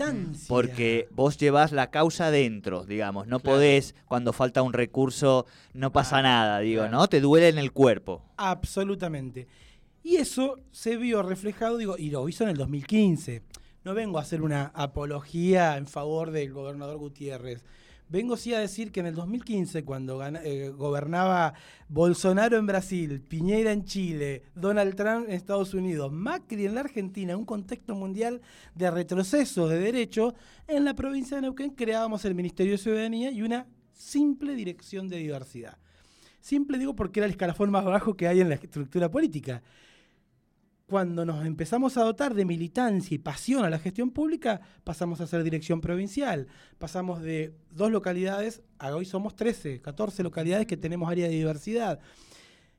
porque 0.48 1.06
vos 1.12 1.38
llevas 1.38 1.70
la 1.70 1.90
causa 1.92 2.32
dentro, 2.32 2.84
digamos, 2.84 3.28
no 3.28 3.38
Claro. 3.38 3.54
podés 3.58 3.94
cuando 4.06 4.32
falta 4.32 4.62
un 4.62 4.72
recurso 4.72 5.46
no 5.72 5.92
pasa 5.92 6.18
Ah, 6.18 6.22
nada, 6.22 6.58
digo, 6.58 6.82
claro. 6.82 6.96
¿no? 6.98 7.06
Te 7.08 7.20
duele 7.20 7.48
en 7.48 7.58
el 7.58 7.70
cuerpo. 7.70 8.22
Absolutamente. 8.36 9.46
Y 10.02 10.16
eso 10.16 10.56
se 10.72 10.96
vio 10.96 11.22
reflejado, 11.22 11.76
digo, 11.78 11.96
y 11.98 12.10
lo 12.10 12.28
hizo 12.28 12.42
en 12.44 12.50
el 12.50 12.56
2015. 12.56 13.42
No 13.84 13.94
vengo 13.94 14.18
a 14.18 14.22
hacer 14.22 14.42
una 14.42 14.72
apología 14.74 15.76
en 15.76 15.86
favor 15.86 16.32
del 16.32 16.52
gobernador 16.52 16.98
Gutiérrez. 16.98 17.64
Vengo 18.08 18.36
sí 18.36 18.54
a 18.54 18.60
decir 18.60 18.92
que 18.92 19.00
en 19.00 19.06
el 19.06 19.16
2015, 19.16 19.84
cuando 19.84 20.24
eh, 20.24 20.70
gobernaba 20.70 21.54
Bolsonaro 21.88 22.56
en 22.56 22.64
Brasil, 22.64 23.20
Piñera 23.20 23.72
en 23.72 23.84
Chile, 23.84 24.44
Donald 24.54 24.94
Trump 24.94 25.28
en 25.28 25.34
Estados 25.34 25.74
Unidos, 25.74 26.12
Macri 26.12 26.66
en 26.66 26.76
la 26.76 26.82
Argentina, 26.82 27.36
un 27.36 27.44
contexto 27.44 27.96
mundial 27.96 28.40
de 28.76 28.92
retrocesos 28.92 29.70
de 29.70 29.80
derechos, 29.80 30.34
en 30.68 30.84
la 30.84 30.94
provincia 30.94 31.36
de 31.36 31.42
Neuquén 31.42 31.70
creábamos 31.70 32.24
el 32.24 32.36
Ministerio 32.36 32.72
de 32.72 32.78
Ciudadanía 32.78 33.32
y 33.32 33.42
una 33.42 33.66
simple 33.92 34.54
dirección 34.54 35.08
de 35.08 35.16
diversidad. 35.16 35.76
Simple 36.40 36.78
digo 36.78 36.94
porque 36.94 37.18
era 37.18 37.26
el 37.26 37.32
escalafón 37.32 37.72
más 37.72 37.84
bajo 37.84 38.16
que 38.16 38.28
hay 38.28 38.40
en 38.40 38.50
la 38.50 38.54
estructura 38.54 39.10
política. 39.10 39.64
Cuando 40.88 41.24
nos 41.24 41.44
empezamos 41.44 41.96
a 41.96 42.04
dotar 42.04 42.32
de 42.32 42.44
militancia 42.44 43.12
y 43.12 43.18
pasión 43.18 43.64
a 43.64 43.70
la 43.70 43.80
gestión 43.80 44.12
pública, 44.12 44.60
pasamos 44.84 45.20
a 45.20 45.26
ser 45.26 45.42
dirección 45.42 45.80
provincial. 45.80 46.46
Pasamos 46.78 47.22
de 47.22 47.52
dos 47.72 47.90
localidades 47.90 48.62
a 48.78 48.94
hoy 48.94 49.04
somos 49.04 49.34
13, 49.34 49.80
14 49.80 50.22
localidades 50.22 50.68
que 50.68 50.76
tenemos 50.76 51.10
área 51.10 51.26
de 51.26 51.34
diversidad. 51.34 51.98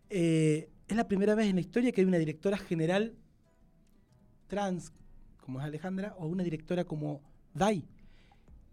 Eh, 0.09 0.69
es 0.87 0.95
la 0.95 1.09
primera 1.09 1.35
vez 1.35 1.47
en 1.47 1.55
la 1.55 1.61
historia 1.61 1.91
que 1.91 1.99
hay 1.99 2.07
una 2.07 2.17
directora 2.17 2.57
general 2.57 3.13
trans, 4.47 4.93
como 5.41 5.59
es 5.59 5.65
Alejandra, 5.65 6.15
o 6.17 6.27
una 6.27 6.45
directora 6.45 6.85
como 6.85 7.21
Dai. 7.53 7.83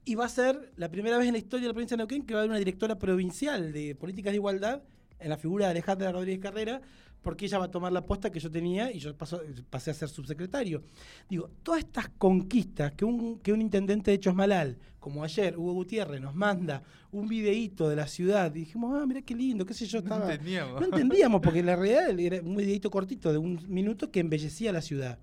Y 0.04 0.14
va 0.14 0.26
a 0.26 0.28
ser 0.28 0.72
la 0.76 0.88
primera 0.92 1.18
vez 1.18 1.26
en 1.26 1.32
la 1.32 1.38
historia 1.38 1.62
de 1.62 1.68
la 1.68 1.74
provincia 1.74 1.96
de 1.96 2.02
Neuquén 2.02 2.24
que 2.24 2.34
va 2.34 2.38
a 2.38 2.42
haber 2.42 2.50
una 2.50 2.60
directora 2.60 3.00
provincial 3.00 3.72
de 3.72 3.96
políticas 3.96 4.30
de 4.30 4.36
igualdad 4.36 4.84
en 5.24 5.30
la 5.30 5.36
figura 5.38 5.66
de 5.66 5.72
Alejandra 5.72 6.12
Rodríguez 6.12 6.40
Carrera, 6.40 6.80
porque 7.22 7.46
ella 7.46 7.58
va 7.58 7.64
a 7.64 7.70
tomar 7.70 7.90
la 7.90 8.04
posta 8.04 8.30
que 8.30 8.38
yo 8.38 8.50
tenía 8.50 8.92
y 8.92 8.98
yo 8.98 9.16
paso- 9.16 9.40
pasé 9.70 9.90
a 9.90 9.94
ser 9.94 10.10
subsecretario. 10.10 10.82
Digo, 11.28 11.50
todas 11.62 11.80
estas 11.80 12.10
conquistas 12.18 12.92
que 12.92 13.06
un, 13.06 13.38
que 13.38 13.50
un 13.52 13.62
intendente 13.62 14.10
de 14.10 14.20
Chosmalal, 14.20 14.76
como 15.00 15.24
ayer, 15.24 15.56
Hugo 15.56 15.72
Gutiérrez, 15.72 16.20
nos 16.20 16.34
manda 16.34 16.82
un 17.12 17.26
videíto 17.26 17.88
de 17.88 17.96
la 17.96 18.06
ciudad, 18.06 18.54
y 18.54 18.60
dijimos, 18.60 18.94
ah, 19.00 19.06
mira 19.06 19.22
qué 19.22 19.34
lindo, 19.34 19.64
qué 19.64 19.72
sé 19.72 19.86
yo, 19.86 20.00
No 20.00 20.04
estaba... 20.04 20.30
entendíamos. 20.32 20.80
No 20.80 20.86
entendíamos, 20.86 21.40
porque 21.40 21.60
en 21.60 21.66
la 21.66 21.76
realidad 21.76 22.20
era 22.20 22.42
un 22.42 22.56
videito 22.56 22.90
cortito 22.90 23.32
de 23.32 23.38
un 23.38 23.58
minuto 23.68 24.10
que 24.10 24.20
embellecía 24.20 24.70
la 24.72 24.82
ciudad. 24.82 25.18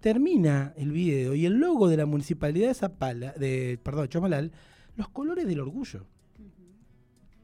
Termina 0.00 0.74
el 0.76 0.92
video 0.92 1.34
y 1.34 1.46
el 1.46 1.54
logo 1.54 1.88
de 1.88 1.96
la 1.96 2.04
municipalidad 2.04 2.68
de 2.68 2.74
Zapala, 2.74 3.32
de, 3.32 3.78
perdón, 3.82 4.08
Chomalal, 4.08 4.52
los 4.96 5.08
colores 5.08 5.46
del 5.46 5.60
orgullo. 5.60 6.04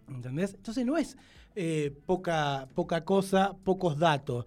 ¿Entendés? 0.08 0.52
Entonces 0.54 0.84
no 0.84 0.98
es 0.98 1.16
eh, 1.54 1.94
poca, 2.06 2.68
poca 2.74 3.04
cosa, 3.04 3.56
pocos 3.64 3.98
datos. 3.98 4.46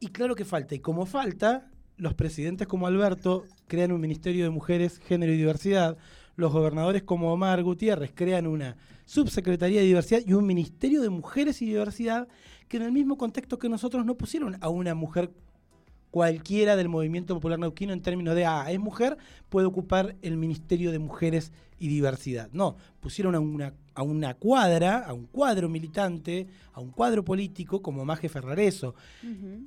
Y 0.00 0.08
claro 0.08 0.34
que 0.34 0.44
falta. 0.44 0.74
Y 0.74 0.80
como 0.80 1.06
falta, 1.06 1.70
los 1.96 2.14
presidentes 2.14 2.66
como 2.66 2.86
Alberto 2.86 3.44
crean 3.66 3.92
un 3.92 4.00
Ministerio 4.00 4.44
de 4.44 4.50
Mujeres, 4.50 4.98
Género 4.98 5.32
y 5.32 5.36
Diversidad. 5.36 5.96
Los 6.36 6.52
gobernadores 6.52 7.02
como 7.04 7.32
Omar 7.32 7.62
Gutiérrez 7.62 8.12
crean 8.14 8.46
una 8.46 8.76
Subsecretaría 9.06 9.80
de 9.80 9.86
Diversidad 9.86 10.22
y 10.26 10.32
un 10.32 10.46
Ministerio 10.46 11.02
de 11.02 11.10
Mujeres 11.10 11.60
y 11.62 11.66
Diversidad 11.66 12.26
que 12.68 12.78
en 12.78 12.82
el 12.84 12.92
mismo 12.92 13.18
contexto 13.18 13.58
que 13.58 13.68
nosotros 13.68 14.04
no 14.04 14.16
pusieron 14.16 14.56
a 14.60 14.68
una 14.68 14.94
mujer 14.94 15.30
cualquiera 16.10 16.76
del 16.76 16.88
movimiento 16.88 17.34
popular 17.34 17.58
neuquino 17.58 17.92
en 17.92 18.00
términos 18.00 18.34
de, 18.34 18.46
ah, 18.46 18.70
es 18.70 18.78
mujer, 18.78 19.18
puede 19.48 19.66
ocupar 19.66 20.16
el 20.22 20.36
Ministerio 20.36 20.92
de 20.92 21.00
Mujeres 21.00 21.52
y 21.78 21.88
Diversidad. 21.88 22.48
No, 22.52 22.76
pusieron 23.00 23.34
a 23.34 23.40
una, 23.40 23.74
a 23.94 24.02
una 24.02 24.34
cuadra, 24.34 24.98
a 25.06 25.12
un 25.12 25.26
cuadro 25.26 25.68
militante, 25.68 26.48
a 26.72 26.80
un 26.80 26.90
cuadro 26.90 27.24
político 27.24 27.80
como 27.80 28.04
Maje 28.04 28.28
Ferrareso. 28.28 28.94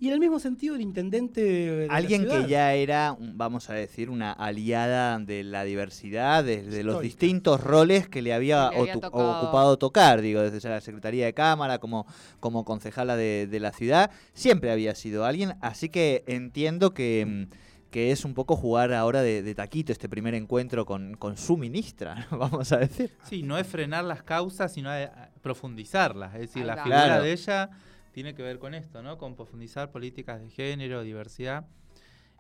Y 0.02 0.08
en 0.08 0.13
el 0.13 0.20
mismo 0.20 0.38
sentido 0.40 0.76
el 0.76 0.82
intendente 0.82 1.42
de 1.42 1.88
Alguien 1.90 2.28
que 2.28 2.46
ya 2.48 2.74
era, 2.74 3.16
vamos 3.20 3.70
a 3.70 3.74
decir, 3.74 4.10
una 4.10 4.34
aliada 4.34 5.18
de 5.20 5.44
la 5.46 5.63
diversidad, 5.63 6.44
desde 6.44 6.84
los 6.84 7.02
distintos 7.02 7.62
roles 7.63 8.10
que 8.10 8.22
le 8.22 8.34
había, 8.34 8.70
Que 8.72 8.76
le 8.76 8.82
había 8.82 8.96
otu- 8.96 9.02
tocado. 9.02 9.38
ocupado 9.42 9.78
tocar, 9.78 10.22
digo, 10.22 10.42
desde 10.42 10.68
la 10.70 10.82
Secretaría 10.82 11.26
de 11.26 11.34
Cámara, 11.34 11.80
como, 11.80 12.06
como 12.42 12.66
concejala 12.66 13.16
de, 13.16 13.48
de 13.48 13.60
la 13.62 13.72
ciudad, 13.72 14.12
siempre 14.34 14.72
había 14.72 14.94
sido 14.96 15.24
alguien, 15.24 15.54
así 15.62 15.88
que 15.88 16.24
entiendo 16.28 16.94
que, 16.94 17.48
mm, 17.50 17.56
que 17.91 18.12
es 18.12 18.26
un 18.26 18.34
poco 18.34 18.56
jugar 18.56 18.93
ahora 18.93 19.21
de, 19.21 19.41
de 19.43 19.56
taquito 19.56 19.91
este 19.91 20.10
primer 20.10 20.34
encuentro 20.34 20.86
con, 20.86 21.15
con 21.15 21.38
su 21.38 21.58
ministra, 21.58 22.28
vamos 22.32 22.71
a 22.71 22.78
decir. 22.78 23.12
Sí, 23.23 23.43
no 23.43 23.58
es 23.58 23.65
frenar 23.67 24.04
las 24.04 24.23
causas, 24.23 24.73
sino 24.73 24.89
a 24.91 25.30
profundizarlas. 25.41 26.34
Es 26.36 26.41
decir, 26.41 26.65
la 26.65 26.78
figura 26.84 27.06
Claro. 27.06 27.23
de 27.23 27.32
ella 27.32 27.69
tiene 28.12 28.34
que 28.36 28.43
ver 28.43 28.60
con 28.60 28.73
esto, 28.73 29.02
¿no? 29.02 29.17
Con 29.17 29.36
profundizar 29.36 29.91
políticas 29.91 30.41
de 30.41 30.50
género, 30.50 31.02
diversidad. 31.04 31.67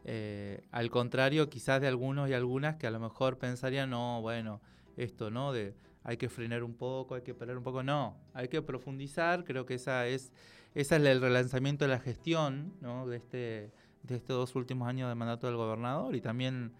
Eh, 0.03 0.61
al 0.71 0.89
contrario, 0.89 1.49
quizás 1.49 1.81
de 1.81 1.87
algunos 1.87 2.29
y 2.29 2.33
algunas 2.33 2.75
que 2.77 2.87
a 2.87 2.91
lo 2.91 2.99
mejor 2.99 3.37
pensarían, 3.37 3.89
no, 3.89 4.21
bueno, 4.21 4.61
esto, 4.95 5.29
¿no? 5.31 5.51
De 5.53 5.75
hay 6.03 6.15
que 6.17 6.29
frenar 6.29 6.63
un 6.63 6.73
poco, 6.75 7.15
hay 7.15 7.21
que 7.21 7.33
parar 7.33 7.57
un 7.57 7.63
poco. 7.63 7.83
No, 7.83 8.17
hay 8.33 8.47
que 8.47 8.61
profundizar. 8.61 9.43
Creo 9.43 9.65
que 9.65 9.73
esa 9.75 10.07
es, 10.07 10.31
esa 10.73 10.95
es 10.95 11.03
el 11.05 11.19
relanzamiento 11.21 11.83
de 11.85 11.89
la 11.89 11.99
gestión, 11.99 12.73
¿no? 12.81 13.05
De 13.07 13.17
este, 13.17 13.71
de 14.07 14.15
estos 14.15 14.35
dos 14.35 14.55
últimos 14.55 14.87
años 14.87 15.09
de 15.09 15.15
mandato 15.15 15.47
del 15.47 15.55
gobernador 15.55 16.15
y 16.15 16.21
también, 16.21 16.73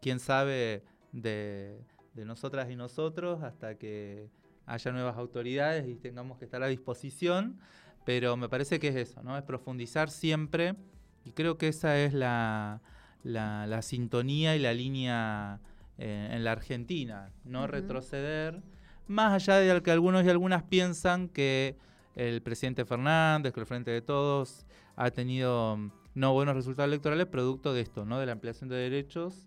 quién 0.00 0.18
sabe, 0.18 0.82
de, 1.12 1.80
de 2.14 2.24
nosotras 2.24 2.70
y 2.70 2.76
nosotros 2.76 3.42
hasta 3.42 3.76
que 3.76 4.28
haya 4.66 4.92
nuevas 4.92 5.16
autoridades 5.16 5.86
y 5.88 5.96
tengamos 5.96 6.38
que 6.38 6.44
estar 6.46 6.62
a 6.62 6.66
disposición. 6.66 7.58
Pero 8.04 8.36
me 8.36 8.48
parece 8.48 8.78
que 8.78 8.88
es 8.88 8.96
eso, 8.96 9.22
¿no? 9.22 9.36
Es 9.36 9.42
profundizar 9.42 10.10
siempre 10.10 10.76
y 11.24 11.32
creo 11.32 11.58
que 11.58 11.68
esa 11.68 11.98
es 11.98 12.14
la, 12.14 12.80
la, 13.24 13.66
la 13.66 13.82
sintonía 13.82 14.54
y 14.54 14.60
la 14.60 14.72
línea 14.72 15.60
eh, 15.98 16.28
en 16.30 16.44
la 16.44 16.52
Argentina, 16.52 17.32
no 17.44 17.60
Ujú. 17.60 17.68
retroceder, 17.72 18.62
más 19.08 19.32
allá 19.32 19.56
de 19.56 19.82
que 19.82 19.90
algunos 19.90 20.24
y 20.24 20.28
algunas 20.28 20.62
piensan 20.62 21.28
que 21.28 21.76
el 22.14 22.42
presidente 22.42 22.84
Fernández, 22.84 23.52
que 23.52 23.60
el 23.60 23.66
Frente 23.66 23.90
de 23.90 24.02
Todos, 24.02 24.66
ha 24.94 25.10
tenido 25.10 25.90
no 26.16 26.32
buenos 26.32 26.54
resultados 26.56 26.88
electorales 26.88 27.26
producto 27.26 27.72
de 27.74 27.82
esto, 27.82 28.04
¿no? 28.06 28.18
de 28.18 28.24
la 28.26 28.32
ampliación 28.32 28.70
de 28.70 28.76
derechos, 28.76 29.46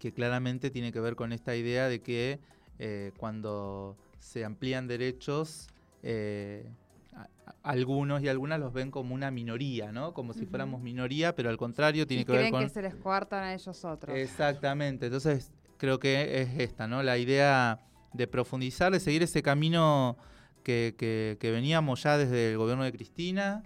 que 0.00 0.12
claramente 0.12 0.70
tiene 0.70 0.92
que 0.92 1.00
ver 1.00 1.14
con 1.14 1.32
esta 1.32 1.54
idea 1.56 1.88
de 1.88 2.02
que 2.02 2.40
eh, 2.78 3.12
cuando 3.16 3.96
se 4.18 4.44
amplían 4.44 4.88
derechos, 4.88 5.68
eh, 6.02 6.68
a- 7.14 7.22
a- 7.46 7.54
algunos 7.62 8.22
y 8.22 8.28
algunas 8.28 8.58
los 8.58 8.72
ven 8.72 8.90
como 8.90 9.14
una 9.14 9.30
minoría, 9.30 9.92
¿no? 9.92 10.12
Como 10.12 10.32
si 10.34 10.46
fuéramos 10.46 10.82
minoría, 10.82 11.34
pero 11.34 11.48
al 11.48 11.56
contrario 11.56 12.06
tiene 12.08 12.22
y 12.22 12.24
que 12.26 12.32
ver 12.32 12.50
con... 12.50 12.64
que 12.64 12.68
se 12.68 12.82
les 12.82 12.94
coartan 12.96 13.44
a 13.44 13.54
ellos 13.54 13.84
otros. 13.84 14.16
Exactamente, 14.18 15.06
entonces 15.06 15.52
creo 15.78 16.00
que 16.00 16.42
es 16.42 16.58
esta, 16.58 16.88
¿no? 16.88 17.04
La 17.04 17.18
idea 17.18 17.80
de 18.12 18.26
profundizar, 18.26 18.90
de 18.92 18.98
seguir 18.98 19.22
ese 19.22 19.42
camino 19.42 20.16
que, 20.64 20.96
que- 20.98 21.36
que 21.38 21.50
veníamos 21.52 22.02
ya 22.02 22.18
desde 22.18 22.50
el 22.50 22.58
gobierno 22.58 22.82
de 22.82 22.90
Cristina 22.92 23.62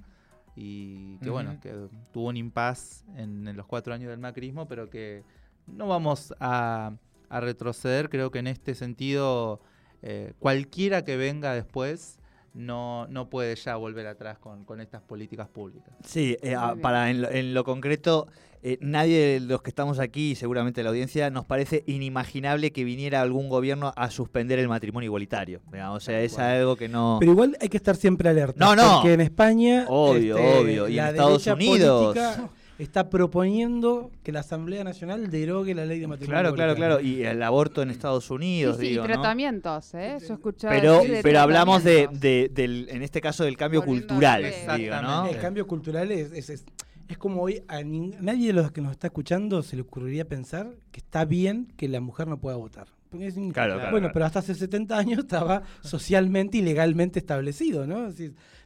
y 0.56 1.16
que 1.18 1.30
bueno, 1.30 1.58
que 1.60 1.74
tuvo 2.12 2.28
un 2.28 2.36
impas 2.36 3.04
en, 3.16 3.48
en 3.48 3.56
los 3.56 3.66
cuatro 3.66 3.94
años 3.94 4.10
del 4.10 4.18
macrismo, 4.18 4.68
pero 4.68 4.90
que 4.90 5.24
no 5.66 5.88
vamos 5.88 6.34
a, 6.40 6.92
a 7.28 7.40
retroceder, 7.40 8.08
creo 8.10 8.30
que 8.30 8.38
en 8.40 8.46
este 8.46 8.74
sentido 8.74 9.60
eh, 10.02 10.32
cualquiera 10.38 11.04
que 11.04 11.16
venga 11.16 11.54
después 11.54 12.19
no, 12.54 13.06
no 13.08 13.28
puede 13.28 13.54
ya 13.56 13.76
volver 13.76 14.06
atrás 14.06 14.38
con, 14.38 14.64
con 14.64 14.80
estas 14.80 15.02
políticas 15.02 15.48
públicas. 15.48 15.94
Sí, 16.04 16.36
eh, 16.42 16.54
ah, 16.56 16.74
para 16.80 17.10
en 17.10 17.22
lo, 17.22 17.30
en 17.30 17.54
lo 17.54 17.64
concreto, 17.64 18.26
eh, 18.62 18.76
nadie 18.80 19.18
de 19.18 19.40
los 19.40 19.62
que 19.62 19.70
estamos 19.70 19.98
aquí, 19.98 20.32
y 20.32 20.34
seguramente 20.34 20.82
la 20.82 20.90
audiencia, 20.90 21.30
nos 21.30 21.44
parece 21.46 21.82
inimaginable 21.86 22.72
que 22.72 22.84
viniera 22.84 23.20
algún 23.22 23.48
gobierno 23.48 23.92
a 23.96 24.10
suspender 24.10 24.58
el 24.58 24.68
matrimonio 24.68 25.06
igualitario. 25.06 25.60
digamos. 25.72 25.96
O 25.96 26.00
sea, 26.00 26.20
es 26.20 26.32
Bueno. 26.34 26.48
algo 26.48 26.76
que 26.76 26.88
no... 26.88 27.16
Pero 27.20 27.32
igual 27.32 27.56
hay 27.60 27.68
que 27.68 27.76
estar 27.76 27.96
siempre 27.96 28.28
alerta. 28.28 28.62
No, 28.64 28.74
no. 28.76 28.96
Porque 28.96 29.14
en 29.14 29.20
España. 29.20 29.80
este, 29.82 29.92
Obvio, 29.92 30.36
obvio. 30.36 30.88
Y 30.88 30.98
en 30.98 31.06
Estados 31.06 31.46
Unidos. 31.46 32.14
política 32.14 32.50
Está 32.80 33.10
proponiendo 33.10 34.10
que 34.22 34.32
la 34.32 34.40
Asamblea 34.40 34.84
Nacional 34.84 35.30
derogue 35.30 35.74
la 35.74 35.84
ley 35.84 36.00
de 36.00 36.06
matrimonio. 36.06 36.40
Claro, 36.40 36.54
claro, 36.54 36.74
claro. 36.74 37.00
Y 37.00 37.22
el 37.22 37.42
aborto 37.42 37.82
en 37.82 37.90
Estados 37.90 38.30
Unidos, 38.30 38.78
sí, 38.78 38.88
digo, 38.88 39.04
y 39.04 39.08
¿no? 39.08 39.12
tratamientos, 39.14 39.94
¿eh? 39.94 40.16
Yo 40.26 40.34
escuchaba 40.34 40.74
Pero, 40.74 40.96
decir 40.98 41.10
de 41.16 41.22
pero 41.22 41.40
hablamos 41.40 41.84
de, 41.84 42.08
de- 42.12 42.50
del, 42.52 42.88
en 42.90 43.02
este 43.02 43.20
caso 43.20 43.44
del 43.44 43.56
cambio 43.56 43.80
Volviendo 43.80 44.06
cultural, 44.08 44.44
al 44.44 44.50
digo, 44.50 44.60
¿no? 44.66 44.98
Exactamente. 44.98 45.34
El 45.36 45.40
cambio 45.42 45.66
cultural 45.66 46.10
es, 46.10 46.32
es, 46.32 46.50
es- 46.50 46.64
es 47.08 47.18
como 47.18 47.42
hoy 47.42 47.60
a 47.68 47.80
nin- 47.80 48.16
nadie 48.20 48.46
de 48.48 48.52
los 48.52 48.70
que 48.72 48.80
nos 48.80 48.92
está 48.92 49.08
escuchando 49.08 49.62
se 49.64 49.74
le 49.76 49.82
ocurriría 49.82 50.26
pensar 50.28 50.70
que 50.92 51.00
está 51.00 51.24
bien 51.24 51.66
que 51.76 51.88
la 51.88 52.00
mujer 52.00 52.28
no 52.28 52.38
pueda 52.38 52.56
votar. 52.56 52.86
Porque 53.10 53.26
es 53.26 53.36
un- 53.36 53.50
Claro, 53.50 53.74
claro, 53.74 53.90
bueno, 53.90 54.04
claro. 54.04 54.12
pero 54.14 54.24
hasta 54.26 54.38
hace 54.38 54.54
70 54.54 54.96
años 54.96 55.18
estaba 55.18 55.62
socialmente 55.82 56.58
y 56.58 56.62
legalmente 56.62 57.18
establecido, 57.18 57.86
¿no? 57.86 58.06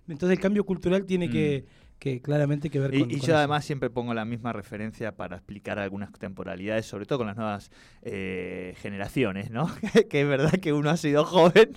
Entonces 0.06 0.30
el 0.30 0.40
cambio 0.40 0.64
cultural 0.64 1.06
tiene 1.06 1.30
que, 1.30 1.64
que 2.04 2.20
claramente 2.20 2.68
que 2.68 2.78
ver. 2.78 2.94
Y, 2.94 3.00
con 3.00 3.10
y 3.10 3.14
con 3.14 3.20
yo 3.20 3.26
eso. 3.32 3.36
además 3.38 3.64
siempre 3.64 3.88
pongo 3.88 4.12
la 4.12 4.24
misma 4.26 4.52
referencia 4.52 5.12
para 5.16 5.36
explicar 5.36 5.78
algunas 5.78 6.12
temporalidades, 6.12 6.84
sobre 6.84 7.06
todo 7.06 7.18
con 7.18 7.26
las 7.28 7.36
nuevas 7.36 7.70
eh, 8.02 8.74
generaciones, 8.82 9.50
¿no? 9.50 9.70
que 10.10 10.20
es 10.20 10.28
verdad 10.28 10.52
que 10.52 10.72
uno 10.74 10.90
ha 10.90 10.96
sido 10.98 11.24
joven 11.24 11.70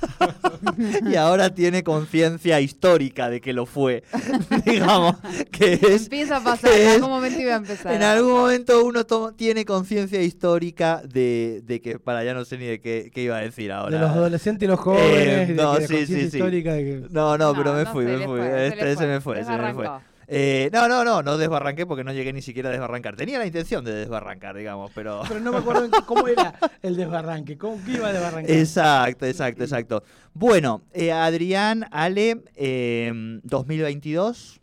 y 1.10 1.14
ahora 1.16 1.50
tiene 1.54 1.82
conciencia 1.82 2.60
histórica 2.60 3.28
de 3.28 3.40
que 3.40 3.52
lo 3.52 3.66
fue, 3.66 4.02
digamos, 4.66 5.16
que 5.50 5.74
es... 5.74 6.04
Empieza 6.04 6.38
a 6.38 6.44
pasar, 6.44 6.72
en 6.72 6.80
es- 6.88 6.94
algún 6.94 7.10
momento 7.10 7.40
iba 7.40 7.52
a 7.54 7.56
empezar. 7.58 7.94
En 7.94 8.02
algún 8.02 8.32
momento 8.32 8.84
uno 8.84 9.04
to- 9.04 9.32
tiene 9.34 9.64
conciencia 9.64 10.22
histórica 10.22 11.02
de, 11.04 11.60
de 11.64 11.80
que, 11.80 11.98
para 11.98 12.24
ya 12.24 12.34
no 12.34 12.44
sé 12.44 12.56
ni 12.58 12.64
de 12.66 12.80
qué, 12.80 13.10
qué 13.12 13.22
iba 13.24 13.36
a 13.36 13.40
decir 13.40 13.70
ahora. 13.72 13.96
de 13.96 14.02
los 14.02 14.10
adolescentes 14.10 14.66
y 14.66 14.70
los 14.70 14.80
jóvenes, 14.80 15.50
Eh, 15.50 15.52
de 15.52 15.54
no, 15.54 15.74
que 15.76 15.86
sí, 15.86 16.06
sí, 16.06 16.30
sí. 16.30 16.36
histórica 16.38 16.72
de 16.72 16.84
que- 16.84 17.06
No, 17.10 17.36
no, 17.36 17.52
pero 17.54 17.74
me 17.74 17.84
no 17.84 17.92
fui, 17.92 18.04
me 18.06 18.16
fui. 18.18 18.38
fue, 18.38 18.48
se 18.48 18.66
Este 18.68 18.96
se 18.96 19.06
me 19.06 19.20
fue, 19.20 19.41
fue. 19.44 19.88
Eh, 20.28 20.70
no, 20.72 20.88
no, 20.88 21.04
no, 21.04 21.22
no 21.22 21.36
desbarranqué 21.36 21.84
porque 21.84 22.04
no 22.04 22.12
llegué 22.12 22.32
ni 22.32 22.42
siquiera 22.42 22.68
a 22.68 22.72
desbarrancar. 22.72 23.16
Tenía 23.16 23.38
la 23.38 23.46
intención 23.46 23.84
de 23.84 23.92
desbarrancar, 23.92 24.56
digamos, 24.56 24.90
pero... 24.94 25.22
Pero 25.28 25.40
no 25.40 25.52
me 25.52 25.58
acuerdo 25.58 25.90
cómo 26.06 26.26
era 26.28 26.54
el 26.80 26.96
desbarranque, 26.96 27.58
cómo 27.58 27.78
qué 27.84 27.92
iba 27.92 28.08
a 28.08 28.12
desbarrancar. 28.12 28.50
Exacto, 28.50 29.26
exacto, 29.26 29.62
exacto. 29.62 30.04
Bueno, 30.32 30.82
eh, 30.92 31.12
Adrián, 31.12 31.86
Ale, 31.90 32.42
eh, 32.56 33.12
2022. 33.42 34.60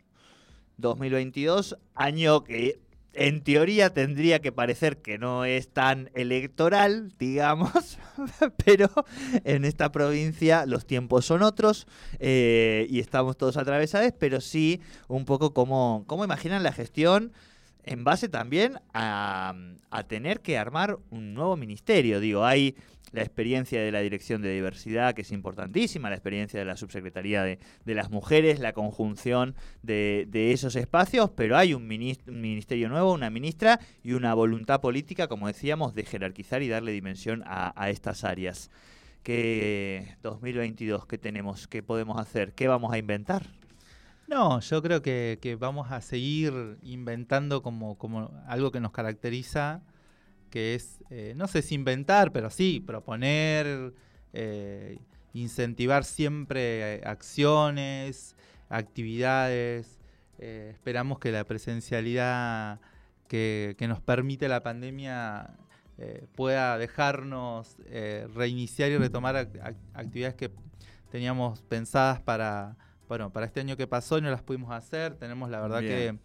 2022, 0.80 1.76
año 1.94 2.42
que 2.42 2.80
en 3.12 3.42
teoría 3.42 3.90
tendría 3.90 4.40
que 4.40 4.52
parecer 4.52 4.98
que 4.98 5.18
no 5.18 5.44
es 5.44 5.68
tan 5.68 6.10
electoral, 6.14 7.12
digamos, 7.18 7.98
pero 8.64 8.90
en 9.44 9.64
esta 9.64 9.92
provincia 9.92 10.66
los 10.66 10.86
tiempos 10.86 11.24
son 11.24 11.42
otros 11.42 11.86
eh, 12.18 12.86
y 12.88 13.00
estamos 13.00 13.36
todos 13.36 13.56
atravesados, 13.56 14.12
pero 14.18 14.40
sí 14.40 14.80
un 15.08 15.24
poco 15.24 15.52
como, 15.52 16.04
cómo 16.06 16.24
imaginan 16.24 16.62
la 16.62 16.72
gestión 16.72 17.32
en 17.84 18.04
base 18.04 18.28
también 18.28 18.78
a, 18.92 19.54
tener 20.08 20.40
que 20.40 20.58
armar 20.58 20.98
un 21.10 21.34
nuevo 21.34 21.56
ministerio. 21.56 22.20
Digo, 22.20 22.44
hay 22.44 22.76
la 23.12 23.22
experiencia 23.22 23.80
de 23.80 23.90
la 23.90 24.00
Dirección 24.00 24.40
de 24.42 24.52
Diversidad, 24.52 25.14
que 25.14 25.22
es 25.22 25.32
importantísima, 25.32 26.08
la 26.08 26.16
experiencia 26.16 26.60
de 26.60 26.64
la 26.64 26.76
Subsecretaría 26.76 27.42
de, 27.42 27.58
las 27.86 28.10
Mujeres, 28.10 28.60
la 28.60 28.72
conjunción 28.72 29.54
de, 29.82 30.26
de 30.28 30.52
esos 30.52 30.76
espacios, 30.76 31.30
pero 31.30 31.56
hay 31.56 31.74
un, 31.74 31.82
un 31.82 32.40
ministerio 32.40 32.88
nuevo, 32.88 33.12
una 33.12 33.30
ministra 33.30 33.80
y 34.02 34.12
una 34.12 34.34
voluntad 34.34 34.80
política, 34.80 35.28
como 35.28 35.48
decíamos, 35.48 35.94
de 35.94 36.04
jerarquizar 36.04 36.62
y 36.62 36.68
darle 36.68 36.92
dimensión 36.92 37.42
a, 37.46 37.72
a 37.80 37.90
estas 37.90 38.24
áreas. 38.24 38.70
¿Qué 39.22 40.16
2022? 40.22 41.06
¿Qué 41.06 41.18
tenemos? 41.18 41.68
¿Qué 41.68 41.82
podemos 41.82 42.18
hacer? 42.18 42.54
¿Qué 42.54 42.68
vamos 42.68 42.92
a 42.92 42.98
inventar? 42.98 43.59
No, 44.30 44.60
yo 44.60 44.80
creo 44.80 45.02
que, 45.02 45.56
vamos 45.58 45.90
a 45.90 46.00
seguir 46.00 46.78
inventando 46.82 47.62
como, 47.62 47.98
algo 48.46 48.70
que 48.70 48.78
nos 48.78 48.92
caracteriza, 48.92 49.82
que 50.50 50.76
es, 50.76 51.00
eh, 51.10 51.34
no 51.36 51.48
sé 51.48 51.62
si 51.62 51.74
inventar, 51.74 52.30
pero 52.30 52.48
sí, 52.48 52.78
proponer, 52.78 53.92
eh, 54.32 55.00
incentivar 55.34 56.04
siempre 56.04 56.98
eh, 56.98 57.02
acciones, 57.04 58.36
actividades. 58.68 59.98
Esperamos 60.38 61.18
que 61.18 61.32
la 61.32 61.42
presencialidad 61.42 62.78
que, 63.26 63.74
nos 63.88 64.00
permite 64.00 64.46
la 64.46 64.62
pandemia 64.62 65.56
pueda 66.36 66.78
dejarnos 66.78 67.76
reiniciar 68.32 68.92
y 68.92 68.96
retomar 68.96 69.34
ac- 69.34 69.60
ac- 69.60 69.76
actividades 69.92 70.36
que 70.36 70.50
teníamos 71.10 71.62
pensadas 71.62 72.20
para, 72.22 72.76
bueno, 73.10 73.32
para 73.32 73.44
este 73.44 73.58
año 73.58 73.76
que 73.76 73.88
pasó 73.88 74.18
y 74.18 74.20
no 74.20 74.30
las 74.30 74.40
pudimos 74.40 74.70
hacer. 74.72 75.16
Tenemos 75.16 75.50
la 75.50 75.60
verdad 75.60 75.80
Bien. 75.80 76.16
que 76.16 76.18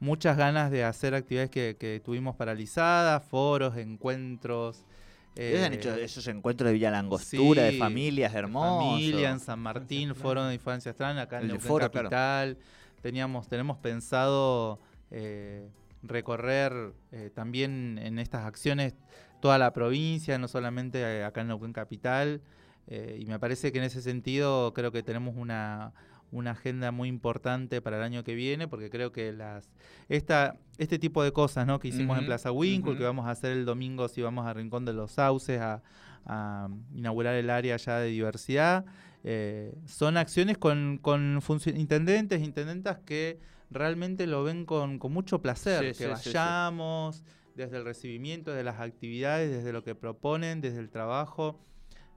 muchas 0.00 0.34
ganas 0.38 0.70
de 0.70 0.82
hacer 0.82 1.14
actividades 1.14 1.50
que, 1.50 1.76
que 1.78 2.00
tuvimos 2.02 2.36
paralizadas, 2.36 3.22
foros, 3.22 3.76
encuentros. 3.76 4.86
Ustedes 5.28 5.62
han 5.62 5.74
eh, 5.74 5.76
hecho 5.76 5.94
esos 5.94 6.26
encuentros 6.28 6.68
de 6.68 6.72
Villa 6.72 6.90
Langostura, 6.90 7.64
de 7.64 7.72
sí, 7.72 7.78
familias 7.78 8.32
de 8.32 8.38
hermosos. 8.38 8.92
Familia 8.94 9.30
en 9.30 9.40
San 9.40 9.58
Martín, 9.68 10.14
Foro 10.14 10.44
de 10.44 10.54
Infancia 10.54 10.92
Extraña, 10.92 11.20
acá 11.20 11.42
en 11.42 11.50
El 11.50 11.60
Foro, 11.60 11.90
claro. 11.90 12.08
Capital. 12.08 12.56
Teníamos, 13.02 13.46
tenemos 13.48 13.76
pensado 13.76 14.80
eh, 15.10 15.68
recorrer 16.02 16.94
eh, 17.10 17.28
también 17.34 17.98
en 18.02 18.18
estas 18.18 18.46
acciones 18.46 18.94
toda 19.42 19.58
la 19.58 19.74
provincia, 19.74 20.38
no 20.38 20.48
solamente 20.48 20.98
eh, 20.98 21.24
acá 21.24 21.42
en 21.42 21.48
Neuquén 21.48 21.74
Capital. 21.74 22.40
eh, 22.86 23.18
y 23.20 23.26
me 23.26 23.38
parece 23.38 23.70
que 23.70 23.78
en 23.78 23.84
ese 23.84 24.00
sentido 24.00 24.72
creo 24.72 24.90
que 24.92 25.02
tenemos 25.02 25.34
una, 25.36 25.92
una 26.32 26.52
agenda 26.52 26.90
muy 26.90 27.08
importante 27.08 27.80
para 27.80 27.98
el 27.98 28.02
año 28.02 28.24
que 28.24 28.34
viene, 28.34 28.66
porque 28.66 28.90
creo 28.90 29.12
que 29.12 29.32
las 29.32 29.70
esta 30.08 30.56
este 30.78 30.98
tipo 30.98 31.22
de 31.22 31.32
cosas 31.32 31.66
¿no? 31.66 31.78
que 31.78 31.88
hicimos 31.88 32.18
en 32.18 32.26
Plaza 32.26 32.50
Winkle, 32.50 32.92
ujú. 32.92 32.98
que 32.98 33.04
vamos 33.04 33.26
a 33.26 33.30
hacer 33.30 33.52
el 33.52 33.64
domingo 33.64 34.08
si 34.08 34.22
vamos 34.22 34.46
a 34.46 34.52
Rincón 34.54 34.84
de 34.84 34.94
los 34.94 35.12
Sauces 35.12 35.60
a, 35.60 35.82
a 36.24 36.68
inaugurar 36.94 37.34
el 37.34 37.50
área 37.50 37.76
ya 37.76 37.98
de 37.98 38.08
diversidad, 38.08 38.84
eh, 39.24 39.74
son 39.86 40.16
acciones 40.16 40.58
con, 40.58 40.98
con 41.00 41.40
intendentes, 41.66 42.40
intendentas 42.42 42.98
que 42.98 43.38
realmente 43.70 44.26
lo 44.26 44.42
ven 44.42 44.64
con, 44.64 44.98
con 44.98 45.12
mucho 45.12 45.40
placer, 45.40 45.94
Sí, 45.94 45.98
que 46.02 46.08
sí, 46.08 46.16
sí, 46.16 46.30
sí. 46.30 46.32
vayamos 46.36 47.22
desde 47.54 47.76
el 47.76 47.84
recibimiento 47.84 48.52
de 48.52 48.64
las 48.64 48.80
actividades, 48.80 49.50
desde 49.50 49.72
lo 49.72 49.84
que 49.84 49.94
proponen, 49.94 50.60
desde 50.60 50.78
el 50.80 50.90
trabajo. 50.90 51.60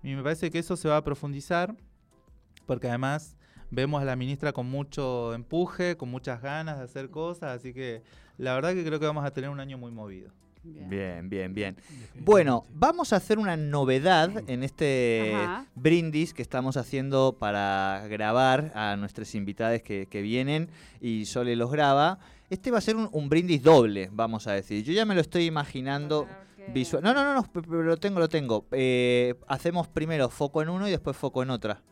Y 0.04 0.15
me 0.15 0.23
parece 0.23 0.49
que 0.51 0.60
eso 0.60 0.78
se 0.78 0.88
va 0.88 0.97
a 0.97 1.04
profundizar, 1.04 1.75
porque 2.65 2.88
además 2.88 3.36
vemos 3.76 4.02
a 4.02 4.06
la 4.06 4.16
ministra 4.16 4.54
con 4.54 4.68
mucho 4.70 5.34
empuje, 5.34 5.98
con 5.98 6.10
muchas 6.10 6.42
ganas 6.42 6.78
de 6.80 6.86
hacer 6.86 7.10
cosas, 7.10 7.58
así 7.60 7.74
que 7.74 8.02
la 8.38 8.56
verdad 8.56 8.74
que 8.74 8.84
creo 8.86 9.00
que 9.00 9.06
vamos 9.06 9.26
a 9.26 9.32
tener 9.32 9.50
un 9.50 9.60
año 9.60 9.78
muy 9.78 9.92
movido. 9.92 10.32
Bien, 10.64 11.30
bien, 11.30 11.54
bien. 11.54 11.78
Bueno, 12.22 12.64
vamos 12.74 13.14
a 13.14 13.18
hacer 13.18 13.38
una 13.38 13.56
novedad 13.56 14.32
en 14.50 14.64
este 14.64 15.32
Ajá. 15.36 15.66
brindis 15.76 16.34
que 16.34 16.42
estamos 16.42 16.76
haciendo 16.76 17.36
para 17.38 18.04
grabar 18.10 18.72
a 18.74 18.96
nuestras 18.96 19.36
invitadas 19.36 19.84
que, 19.84 20.08
que 20.08 20.24
vienen 20.24 20.70
y 21.00 21.26
Sole 21.26 21.56
los 21.56 21.70
graba. 21.72 22.18
Este 22.50 22.72
va 22.72 22.80
a 22.80 22.82
ser 22.82 22.96
un, 22.96 23.10
un 23.12 23.30
brindis 23.30 23.62
doble, 23.62 24.10
vamos 24.12 24.48
a 24.48 24.54
decir. 24.54 24.84
Yo 24.84 24.92
ya 24.92 25.06
me 25.06 25.14
lo 25.14 25.22
estoy 25.22 25.46
imaginando 25.46 26.28
visual. 26.74 27.04
No, 27.04 27.14
no, 27.14 27.24
no, 27.24 27.36
no, 27.36 27.44
pe- 27.44 27.62
pe- 27.62 27.68
lo 27.84 27.98
tengo, 27.98 28.20
lo 28.20 28.28
tengo. 28.28 28.66
Eh, 28.72 29.36
hacemos 29.48 29.88
primero 29.88 30.30
foco 30.30 30.64
en 30.64 30.70
uno 30.70 30.88
y 30.88 30.92
después 30.92 31.16
foco 31.16 31.44
en 31.44 31.52
otra. 31.52 31.84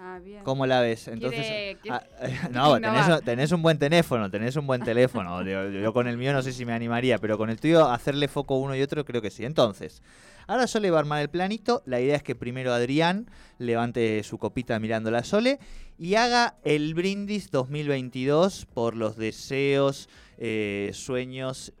Ah, 0.00 0.20
bien. 0.22 0.44
¿Cómo 0.44 0.64
la 0.64 0.80
ves? 0.80 1.08
Entonces, 1.08 1.44
Quiere- 1.44 1.76
quiere- 1.82 1.96
ah, 1.96 2.48
no, 2.52 2.80
tenés, 2.80 3.08
un- 3.08 3.24
tenés 3.24 3.52
un 3.52 3.62
buen 3.62 3.78
teléfono, 3.78 4.30
tenés 4.30 4.54
un 4.54 4.64
buen 4.66 4.80
teléfono. 4.82 5.42
Yo, 5.44 5.68
yo 5.70 5.92
con 5.92 6.06
el 6.06 6.16
mío 6.16 6.32
no 6.32 6.40
sé 6.42 6.52
si 6.52 6.64
me 6.64 6.72
animaría, 6.72 7.18
pero 7.18 7.36
con 7.36 7.50
el 7.50 7.58
tuyo 7.58 7.88
hacerle 7.90 8.28
foco 8.28 8.58
uno 8.58 8.76
y 8.76 8.82
otro 8.82 9.04
creo 9.04 9.20
que 9.20 9.30
sí. 9.30 9.44
Entonces, 9.44 10.00
ahora 10.46 10.68
Sole 10.68 10.90
va 10.92 10.98
a 10.98 11.00
armar 11.00 11.20
el 11.20 11.30
planito. 11.30 11.82
La 11.84 12.00
idea 12.00 12.14
es 12.14 12.22
que 12.22 12.36
primero 12.36 12.72
Adrián 12.72 13.26
levante 13.58 14.22
su 14.22 14.38
copita 14.38 14.78
mirando 14.78 15.10
la 15.10 15.24
Sole 15.24 15.58
y 15.98 16.14
haga 16.14 16.54
el 16.62 16.94
brindis 16.94 17.50
2022 17.50 18.66
por 18.66 18.94
los 18.94 19.16
deseos, 19.16 20.08
eh, 20.36 20.90
sueños, 20.94 21.72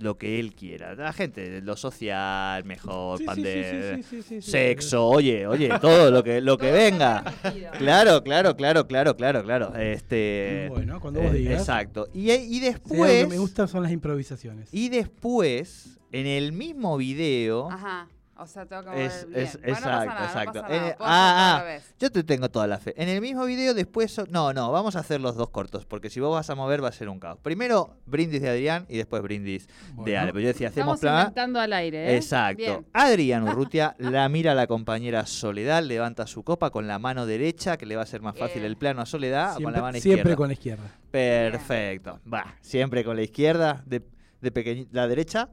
lo 0.00 0.16
que 0.18 0.40
él 0.40 0.54
quiera. 0.54 0.94
La 0.94 1.12
gente, 1.12 1.60
lo 1.62 1.76
social, 1.76 2.64
mejor, 2.64 3.18
Sí, 3.18 3.24
sí, 3.24 3.34
sí, 3.34 3.40
pande- 3.42 3.94
sí, 3.96 4.02
sí, 4.02 4.22
sí, 4.22 4.42
sí. 4.42 4.50
sexo, 4.50 5.06
oye, 5.06 5.46
oye, 5.46 5.70
todo 5.80 6.10
lo 6.10 6.22
que, 6.24 6.40
lo 6.40 6.58
que 6.58 6.70
venga. 6.72 7.22
Claro, 7.78 8.22
claro, 8.22 8.56
claro, 8.56 8.86
claro, 8.86 9.16
claro, 9.16 9.42
claro. 9.42 9.74
Este, 9.76 10.66
Bueno, 10.68 11.00
cuando 11.00 11.20
vos 11.20 11.32
eh, 11.34 11.38
digas. 11.38 11.60
Exacto. 11.60 12.08
Y, 12.12 12.30
y 12.32 12.60
después, 12.60 13.24
que 13.24 13.26
me 13.30 13.38
gustan 13.38 13.68
son 13.68 13.82
las 13.82 13.92
improvisaciones. 13.92 14.68
y 14.72 14.88
después, 14.88 15.98
en 16.12 16.26
el 16.26 16.52
mismo 16.52 16.96
video, 16.96 17.70
Ajá. 17.70 18.08
O 18.36 18.46
sea, 18.48 18.66
tengo 18.66 18.82
que 18.82 18.88
mover 18.90 19.02
Es- 19.06 19.28
bien. 19.28 19.40
es- 19.42 19.60
Bueno, 19.60 19.74
no 19.76 19.80
pasa 19.82 20.02
exacto, 20.04 20.18
no 20.18 20.24
exacto. 20.26 20.52
pasa 20.62 20.68
nada, 20.74 20.88
Eh, 20.88 20.96
ah, 20.98 21.64
ah. 21.68 21.78
yo 22.00 22.10
te 22.10 22.24
tengo 22.24 22.50
toda 22.50 22.66
la 22.66 22.78
fe. 22.78 22.92
En 23.00 23.08
el 23.08 23.20
mismo 23.20 23.44
video, 23.44 23.74
después, 23.74 24.10
so- 24.12 24.26
no, 24.28 24.52
no, 24.52 24.72
vamos 24.72 24.96
a 24.96 24.98
hacer 25.00 25.20
los 25.20 25.36
dos 25.36 25.50
cortos, 25.50 25.86
porque 25.86 26.10
si 26.10 26.18
vos 26.18 26.32
vas 26.32 26.50
a 26.50 26.56
mover 26.56 26.82
va 26.82 26.88
a 26.88 26.92
ser 26.92 27.08
un 27.08 27.20
caos. 27.20 27.38
Primero, 27.42 27.96
brindis 28.06 28.42
de 28.42 28.48
Adrián 28.50 28.86
y 28.88 28.96
después 28.96 29.22
brindis 29.22 29.68
de. 30.04 30.18
Ale. 30.18 30.32
Pero 30.32 30.40
yo 30.42 30.48
decía, 30.48 30.68
hacemos 30.68 30.96
Estamos 30.96 31.00
plan. 31.00 31.20
inventando 31.20 31.60
al 31.60 31.72
aire, 31.74 32.10
¿eh? 32.12 32.16
Exacto. 32.16 32.56
Bien. 32.58 32.86
Adrián 32.92 33.44
Urrutia 33.44 33.94
la 33.98 34.28
mira 34.28 34.50
a 34.52 34.54
la 34.56 34.66
compañera 34.66 35.26
Soledad, 35.26 35.84
levanta 35.84 36.26
su 36.26 36.42
copa 36.42 36.70
con 36.70 36.88
la 36.88 36.98
mano 36.98 37.26
derecha, 37.26 37.76
que 37.76 37.86
le 37.86 37.94
va 37.94 38.02
a 38.02 38.06
ser 38.06 38.20
más 38.20 38.36
fácil 38.36 38.62
Bien. 38.62 38.66
el 38.72 38.76
plano 38.76 39.00
a 39.00 39.06
Soledad, 39.06 39.52
o 39.56 39.62
con 39.62 39.72
la 39.72 39.78
Siempre, 39.78 39.80
mano 39.82 39.92
siempre 40.00 40.10
izquierda. 40.20 40.36
con 40.36 40.46
la 40.48 40.52
izquierda. 40.54 40.84
Perfecto. 41.12 42.20
Va, 42.32 42.56
siempre 42.60 43.04
con 43.04 43.16
la 43.16 43.22
izquierda, 43.22 43.82
de, 43.86 44.02
de 44.40 44.52
pequeñi- 44.52 44.88
¿La 44.92 45.06
derecha? 45.06 45.48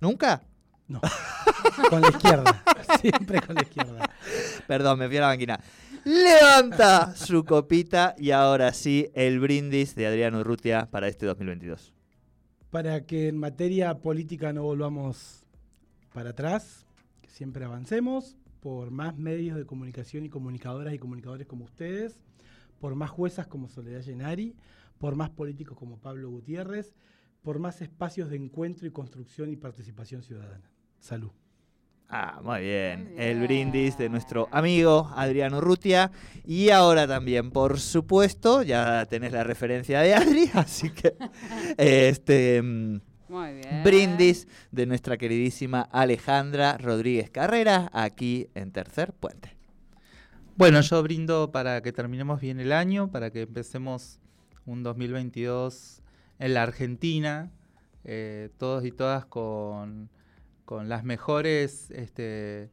¿Nunca? 0.00 0.42
No. 0.88 1.00
con 1.90 2.00
la 2.00 2.08
izquierda. 2.08 2.62
Siempre 3.00 3.40
con 3.40 3.56
la 3.56 3.62
izquierda. 3.62 4.10
Perdón, 4.66 4.98
me 4.98 5.08
fui 5.08 5.16
a 5.16 5.22
la 5.22 5.26
banquina. 5.28 5.60
Levanta 6.04 7.16
su 7.16 7.44
copita 7.44 8.14
y 8.16 8.30
ahora 8.30 8.72
sí, 8.72 9.10
el 9.14 9.40
brindis 9.40 9.96
de 9.96 10.06
Adrián 10.06 10.36
Urrutia 10.36 10.88
para 10.90 11.08
este 11.08 11.26
2022. 11.26 11.92
Para 12.70 13.04
que 13.04 13.28
en 13.28 13.38
materia 13.38 13.98
política 13.98 14.52
no 14.52 14.62
volvamos 14.62 15.46
para 16.12 16.30
atrás, 16.30 16.86
que 17.22 17.30
siempre 17.30 17.64
avancemos, 17.64 18.36
por 18.60 18.90
más 18.90 19.16
medios 19.16 19.56
de 19.56 19.66
comunicación 19.66 20.24
y 20.24 20.28
comunicadoras 20.28 20.94
y 20.94 20.98
comunicadores 20.98 21.46
como 21.46 21.64
ustedes, 21.64 22.20
por 22.78 22.94
más 22.94 23.10
juezas 23.10 23.46
como 23.46 23.68
Soledad 23.68 24.02
Llenari, 24.02 24.54
por 24.98 25.16
más 25.16 25.30
políticos 25.30 25.76
como 25.76 25.98
Pablo 25.98 26.30
Gutiérrez, 26.30 26.94
por 27.42 27.58
más 27.58 27.82
espacios 27.82 28.30
de 28.30 28.36
encuentro 28.36 28.86
y 28.86 28.90
construcción 28.90 29.50
y 29.50 29.56
participación 29.56 30.22
ciudadana. 30.22 30.70
Salud. 30.98 31.30
Ah, 32.08 32.40
muy 32.42 32.60
bien. 32.60 33.12
Muy 33.14 33.22
El 33.22 33.42
brindis 33.42 33.98
de 33.98 34.08
nuestro 34.08 34.48
amigo 34.52 35.10
Adrián 35.16 35.54
Urrutia. 35.54 36.12
Y 36.44 36.70
ahora 36.70 37.06
también, 37.08 37.50
por 37.50 37.80
supuesto, 37.80 38.62
ya 38.62 39.04
tenés 39.06 39.32
la 39.32 39.42
referencia 39.42 40.00
de 40.00 40.14
Adri, 40.14 40.50
así 40.54 40.90
que 40.90 41.14
este 41.76 42.62
mm, 42.62 43.00
Muy 43.28 43.54
bien. 43.54 43.82
brindis 43.82 44.46
de 44.70 44.86
nuestra 44.86 45.16
queridísima 45.16 45.82
Alejandra 45.82 46.78
Rodríguez 46.78 47.30
Carrera, 47.30 47.90
aquí 47.92 48.48
en 48.54 48.70
Tercer 48.70 49.12
Puente. 49.12 49.56
Bueno, 50.56 50.80
yo 50.80 51.02
brindo 51.02 51.50
para 51.52 51.82
que 51.82 51.92
terminemos 51.92 52.40
bien 52.40 52.60
el 52.60 52.72
año, 52.72 53.10
para 53.10 53.30
que 53.30 53.42
empecemos 53.42 54.20
un 54.64 54.82
2022 54.82 56.02
en 56.38 56.54
la 56.54 56.62
Argentina, 56.62 57.50
eh, 58.04 58.50
todos 58.58 58.84
y 58.84 58.92
todas 58.92 59.26
con, 59.26 60.08
con 60.66 60.90
las 60.90 61.04
mejores 61.04 61.90
este, 61.92 62.70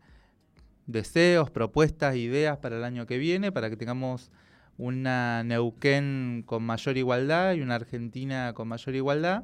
deseos, 0.88 1.50
propuestas, 1.50 2.18
ideas 2.18 2.58
para 2.58 2.76
el 2.76 2.84
año 2.84 3.06
que 3.06 3.18
viene, 3.18 3.54
para 3.54 3.70
que 3.70 3.78
tengamos 3.78 4.32
una 4.78 5.44
Neuquén 5.44 6.44
con 6.46 6.64
mayor 6.64 6.98
igualdad 6.98 7.54
y 7.54 7.62
una 7.62 7.76
Argentina 7.76 8.54
con 8.54 8.68
mayor 8.68 8.96
igualdad, 8.96 9.44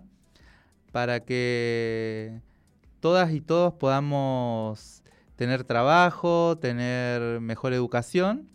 para 0.91 1.21
que 1.21 2.41
todas 2.99 3.31
y 3.31 3.39
todos 3.39 3.73
podamos 3.75 5.03
tener 5.35 5.63
trabajo, 5.63 6.57
tener 6.59 7.39
mejor 7.39 7.73
educación 7.73 8.49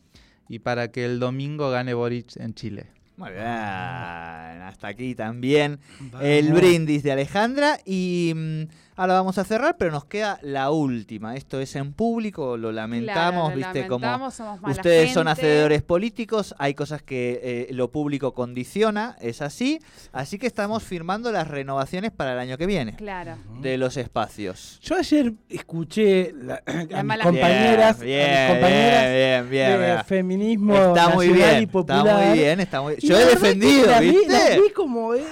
y 0.49 0.59
para 0.59 0.89
que 0.89 1.05
el 1.05 1.21
domingo 1.21 1.71
gane 1.71 1.95
Boric 1.95 2.37
en 2.37 2.55
Chile. 2.55 2.94
Muy 3.17 3.31
bien, 3.31 3.45
hasta 3.45 4.89
aquí 4.89 5.15
también 5.15 5.79
el 6.21 6.53
brindis 6.53 7.05
de 7.05 7.13
Alejandra 7.13 7.79
y 7.85 8.33
mm, 8.35 8.63
ahora 8.97 9.15
vamos 9.15 9.39
a 9.39 9.45
cerrar, 9.45 9.77
pero 9.79 9.93
nos 9.93 10.05
queda 10.05 10.41
la 10.43 10.73
última. 10.73 11.37
Esto 11.37 11.61
es 11.61 11.77
en 11.77 11.93
público, 11.93 12.57
lo 12.57 12.73
lamentamos, 12.73 13.45
Claro, 13.45 13.51
lo 13.51 13.57
viste 13.57 13.87
como 13.87 14.01
lamentamos, 14.05 14.35
somos 14.35 14.61
mala 14.61 14.73
ustedes 14.75 15.13
son 15.13 15.29
hacedores 15.29 15.83
políticos, 15.83 16.57
hay 16.59 16.75
cosas 16.75 17.03
que 17.03 17.41
eh, 17.45 17.73
lo 17.73 17.93
público 17.93 18.35
condiciona, 18.35 19.17
es 19.21 19.43
así, 19.43 19.79
así 20.13 20.39
que 20.41 20.49
estamos 20.49 20.83
firmando 20.83 21.31
las 21.31 21.47
renovaciones 21.47 22.11
para 22.11 22.33
el 22.33 22.41
año 22.41 22.59
que 22.59 22.67
viene 22.67 22.97
Claro. 22.97 23.37
de 23.61 23.79
los 23.79 23.97
espacios. 23.97 24.81
Yo 24.83 24.97
ayer 24.97 25.35
escuché 25.49 26.33
la- 26.33 26.63
a 26.67 26.73
mis 26.83 27.05
mala 27.05 27.23
compañeras, 27.25 28.01
bien, 28.01 28.23
a 28.29 28.43
mis 28.49 28.53
compañeras 28.55 29.03
bien, 29.13 29.51
bien, 29.51 29.71
de 29.81 29.87
bien. 29.87 30.05
feminismo 30.05 30.75
Está 30.77 31.11
muy 31.11 31.29
bien, 31.29 31.63
y 31.63 31.67
popular. 31.67 32.05
está 32.07 32.27
muy 32.29 32.39
bien, 32.39 32.61
está 32.61 32.83
muy 32.83 32.95
Y 33.04 33.04
Yo 33.07 33.15
la 33.17 33.23
he 33.23 33.27
defendido, 33.27 33.87
vi- 34.01 34.11
¿viste? 34.11 34.61
vi 34.61 34.73
como, 34.73 35.15
eh, 35.15 35.23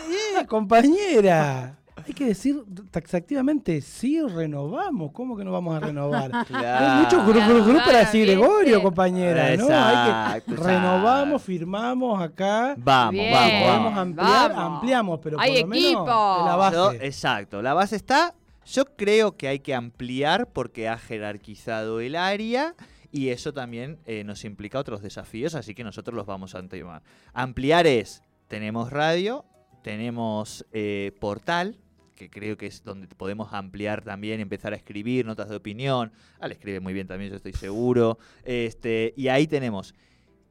eh, 0.40 0.46
compañera. 0.46 1.78
Hay 2.04 2.14
que 2.14 2.24
decir 2.26 2.60
taxativamente, 2.90 3.80
sí, 3.80 4.20
renovamos. 4.22 5.12
¿Cómo 5.12 5.36
que 5.36 5.44
no 5.44 5.52
vamos 5.52 5.76
a 5.76 5.80
renovar? 5.86 6.30
Claro. 6.48 6.86
Hay 6.96 7.04
muchos 7.04 7.24
grupos 7.26 7.48
gru, 7.48 7.64
gru 7.64 7.78
para 7.84 7.98
decir 8.00 8.26
Bien, 8.26 8.38
Gregorio, 8.40 8.64
bien. 8.70 8.80
compañera, 8.82 9.56
¿no? 9.56 9.66
Hay 9.70 10.40
que 10.40 10.56
renovamos, 10.56 11.42
firmamos 11.42 12.20
acá. 12.20 12.74
Vamos, 12.78 13.12
Bien. 13.12 13.32
vamos, 13.32 13.50
Podemos 13.52 13.84
vamos. 13.94 13.98
ampliar, 13.98 14.52
Vamos. 14.54 14.74
ampliamos, 14.76 15.20
pero 15.22 15.38
Hay 15.40 15.50
por 15.52 15.60
lo 15.60 15.66
menos 15.68 15.84
equipo. 15.84 16.44
la 16.46 16.56
base. 16.56 16.76
Yo- 16.76 16.92
exacto, 16.92 17.62
la 17.62 17.74
base 17.74 17.96
está. 17.96 18.34
Yo 18.66 18.84
creo 18.96 19.36
que 19.36 19.48
hay 19.48 19.58
que 19.60 19.74
ampliar 19.74 20.48
porque 20.52 20.88
ha 20.88 20.96
jerarquizado 20.98 22.00
el 22.00 22.16
área 22.16 22.74
y 23.12 23.28
eso 23.28 23.52
también 23.52 23.98
eh, 24.06 24.24
nos 24.24 24.44
implica 24.44 24.78
otros 24.78 25.02
desafíos, 25.02 25.54
así 25.54 25.74
que 25.74 25.84
nosotros 25.84 26.16
los 26.16 26.26
vamos 26.26 26.54
a 26.54 26.58
antemar. 26.58 27.02
Ampliar 27.34 27.86
es, 27.86 28.22
tenemos 28.48 28.90
radio, 28.90 29.44
tenemos 29.82 30.66
eh, 30.72 31.12
portal, 31.20 31.76
que 32.16 32.30
creo 32.30 32.56
que 32.56 32.66
es 32.66 32.82
donde 32.84 33.06
podemos 33.08 33.52
ampliar 33.52 34.02
también, 34.02 34.40
empezar 34.40 34.72
a 34.72 34.76
escribir 34.76 35.26
notas 35.26 35.48
de 35.50 35.56
opinión. 35.56 36.12
Ale 36.40 36.54
escribe 36.54 36.80
muy 36.80 36.92
bien 36.94 37.06
también, 37.06 37.30
yo 37.30 37.36
estoy 37.36 37.52
seguro. 37.52 38.18
Este, 38.44 39.12
y 39.16 39.28
ahí 39.28 39.46
tenemos. 39.46 39.94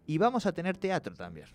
Y 0.05 0.17
vamos 0.17 0.45
a 0.45 0.51
tener 0.51 0.77
teatro 0.77 1.15
también. 1.15 1.47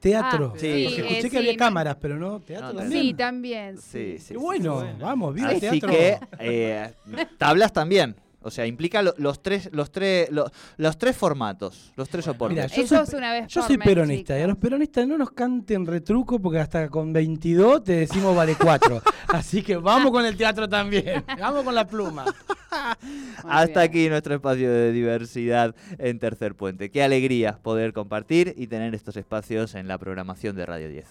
Teatro. 0.00 0.52
Ah, 0.54 0.58
sí, 0.58 0.84
Porque 0.84 1.00
eh, 1.00 1.02
escuché 1.06 1.22
sí, 1.22 1.30
que 1.30 1.38
había 1.38 1.56
cámaras, 1.56 1.96
pero 2.00 2.16
no, 2.18 2.40
teatro 2.40 2.72
No, 2.72 2.78
también. 2.80 3.02
Sí, 3.02 3.14
también. 3.14 3.78
Sí, 3.78 4.16
Sí. 4.18 4.18
sí. 4.18 4.34
Bueno, 4.36 4.80
sí, 4.80 4.84
bueno. 4.86 4.98
vamos, 5.04 5.34
viva 5.34 5.48
Así 5.48 5.60
teatro. 5.60 5.88
que 5.90 6.18
eh, 6.38 6.92
tablas 7.38 7.72
también. 7.72 8.14
O 8.44 8.50
sea, 8.50 8.66
implica 8.66 9.02
lo- 9.02 9.14
los 9.18 9.42
tres, 9.42 9.68
los 9.72 9.90
tres, 9.90 10.30
lo- 10.30 10.50
los 10.76 10.98
tres 10.98 11.16
formatos, 11.16 11.92
los 11.96 12.08
tres 12.08 12.24
soportes. 12.26 12.56
Mira, 12.56 12.66
yo 12.68 12.86
soy, 13.06 13.18
una 13.18 13.32
vez 13.32 13.48
yo 13.48 13.60
por 13.62 13.68
soy 13.68 13.78
mes, 13.78 13.86
peronista 13.88 14.38
y 14.38 14.42
a 14.42 14.46
los 14.46 14.56
peronistas 14.58 15.06
no 15.08 15.18
nos 15.18 15.30
canten 15.32 15.86
retruco 15.86 16.38
porque 16.38 16.58
hasta 16.60 16.88
con 16.88 17.12
22 17.12 17.82
te 17.84 17.92
decimos 17.96 18.36
vale 18.36 18.54
4. 18.60 19.02
Así 19.28 19.62
que 19.62 19.76
vamos 19.76 20.10
con 20.12 20.24
el 20.26 20.36
teatro 20.36 20.68
también. 20.68 21.24
Vamos 21.40 21.64
con 21.64 21.74
la 21.74 21.86
pluma. 21.86 22.24
Hasta 23.44 23.80
bien. 23.80 23.90
aquí 23.90 24.08
nuestro 24.08 24.34
espacio 24.34 24.70
de 24.70 24.92
diversidad 24.92 25.74
en 25.98 26.18
Tercer 26.18 26.54
Puente. 26.54 26.90
Qué 26.90 27.02
alegría 27.02 27.58
poder 27.62 27.92
compartir 27.92 28.54
y 28.56 28.66
tener 28.66 28.94
estos 28.94 29.16
espacios 29.16 29.74
en 29.74 29.88
la 29.88 29.98
programación 29.98 30.56
de 30.56 30.66
Radio 30.66 30.88
10. 30.88 31.06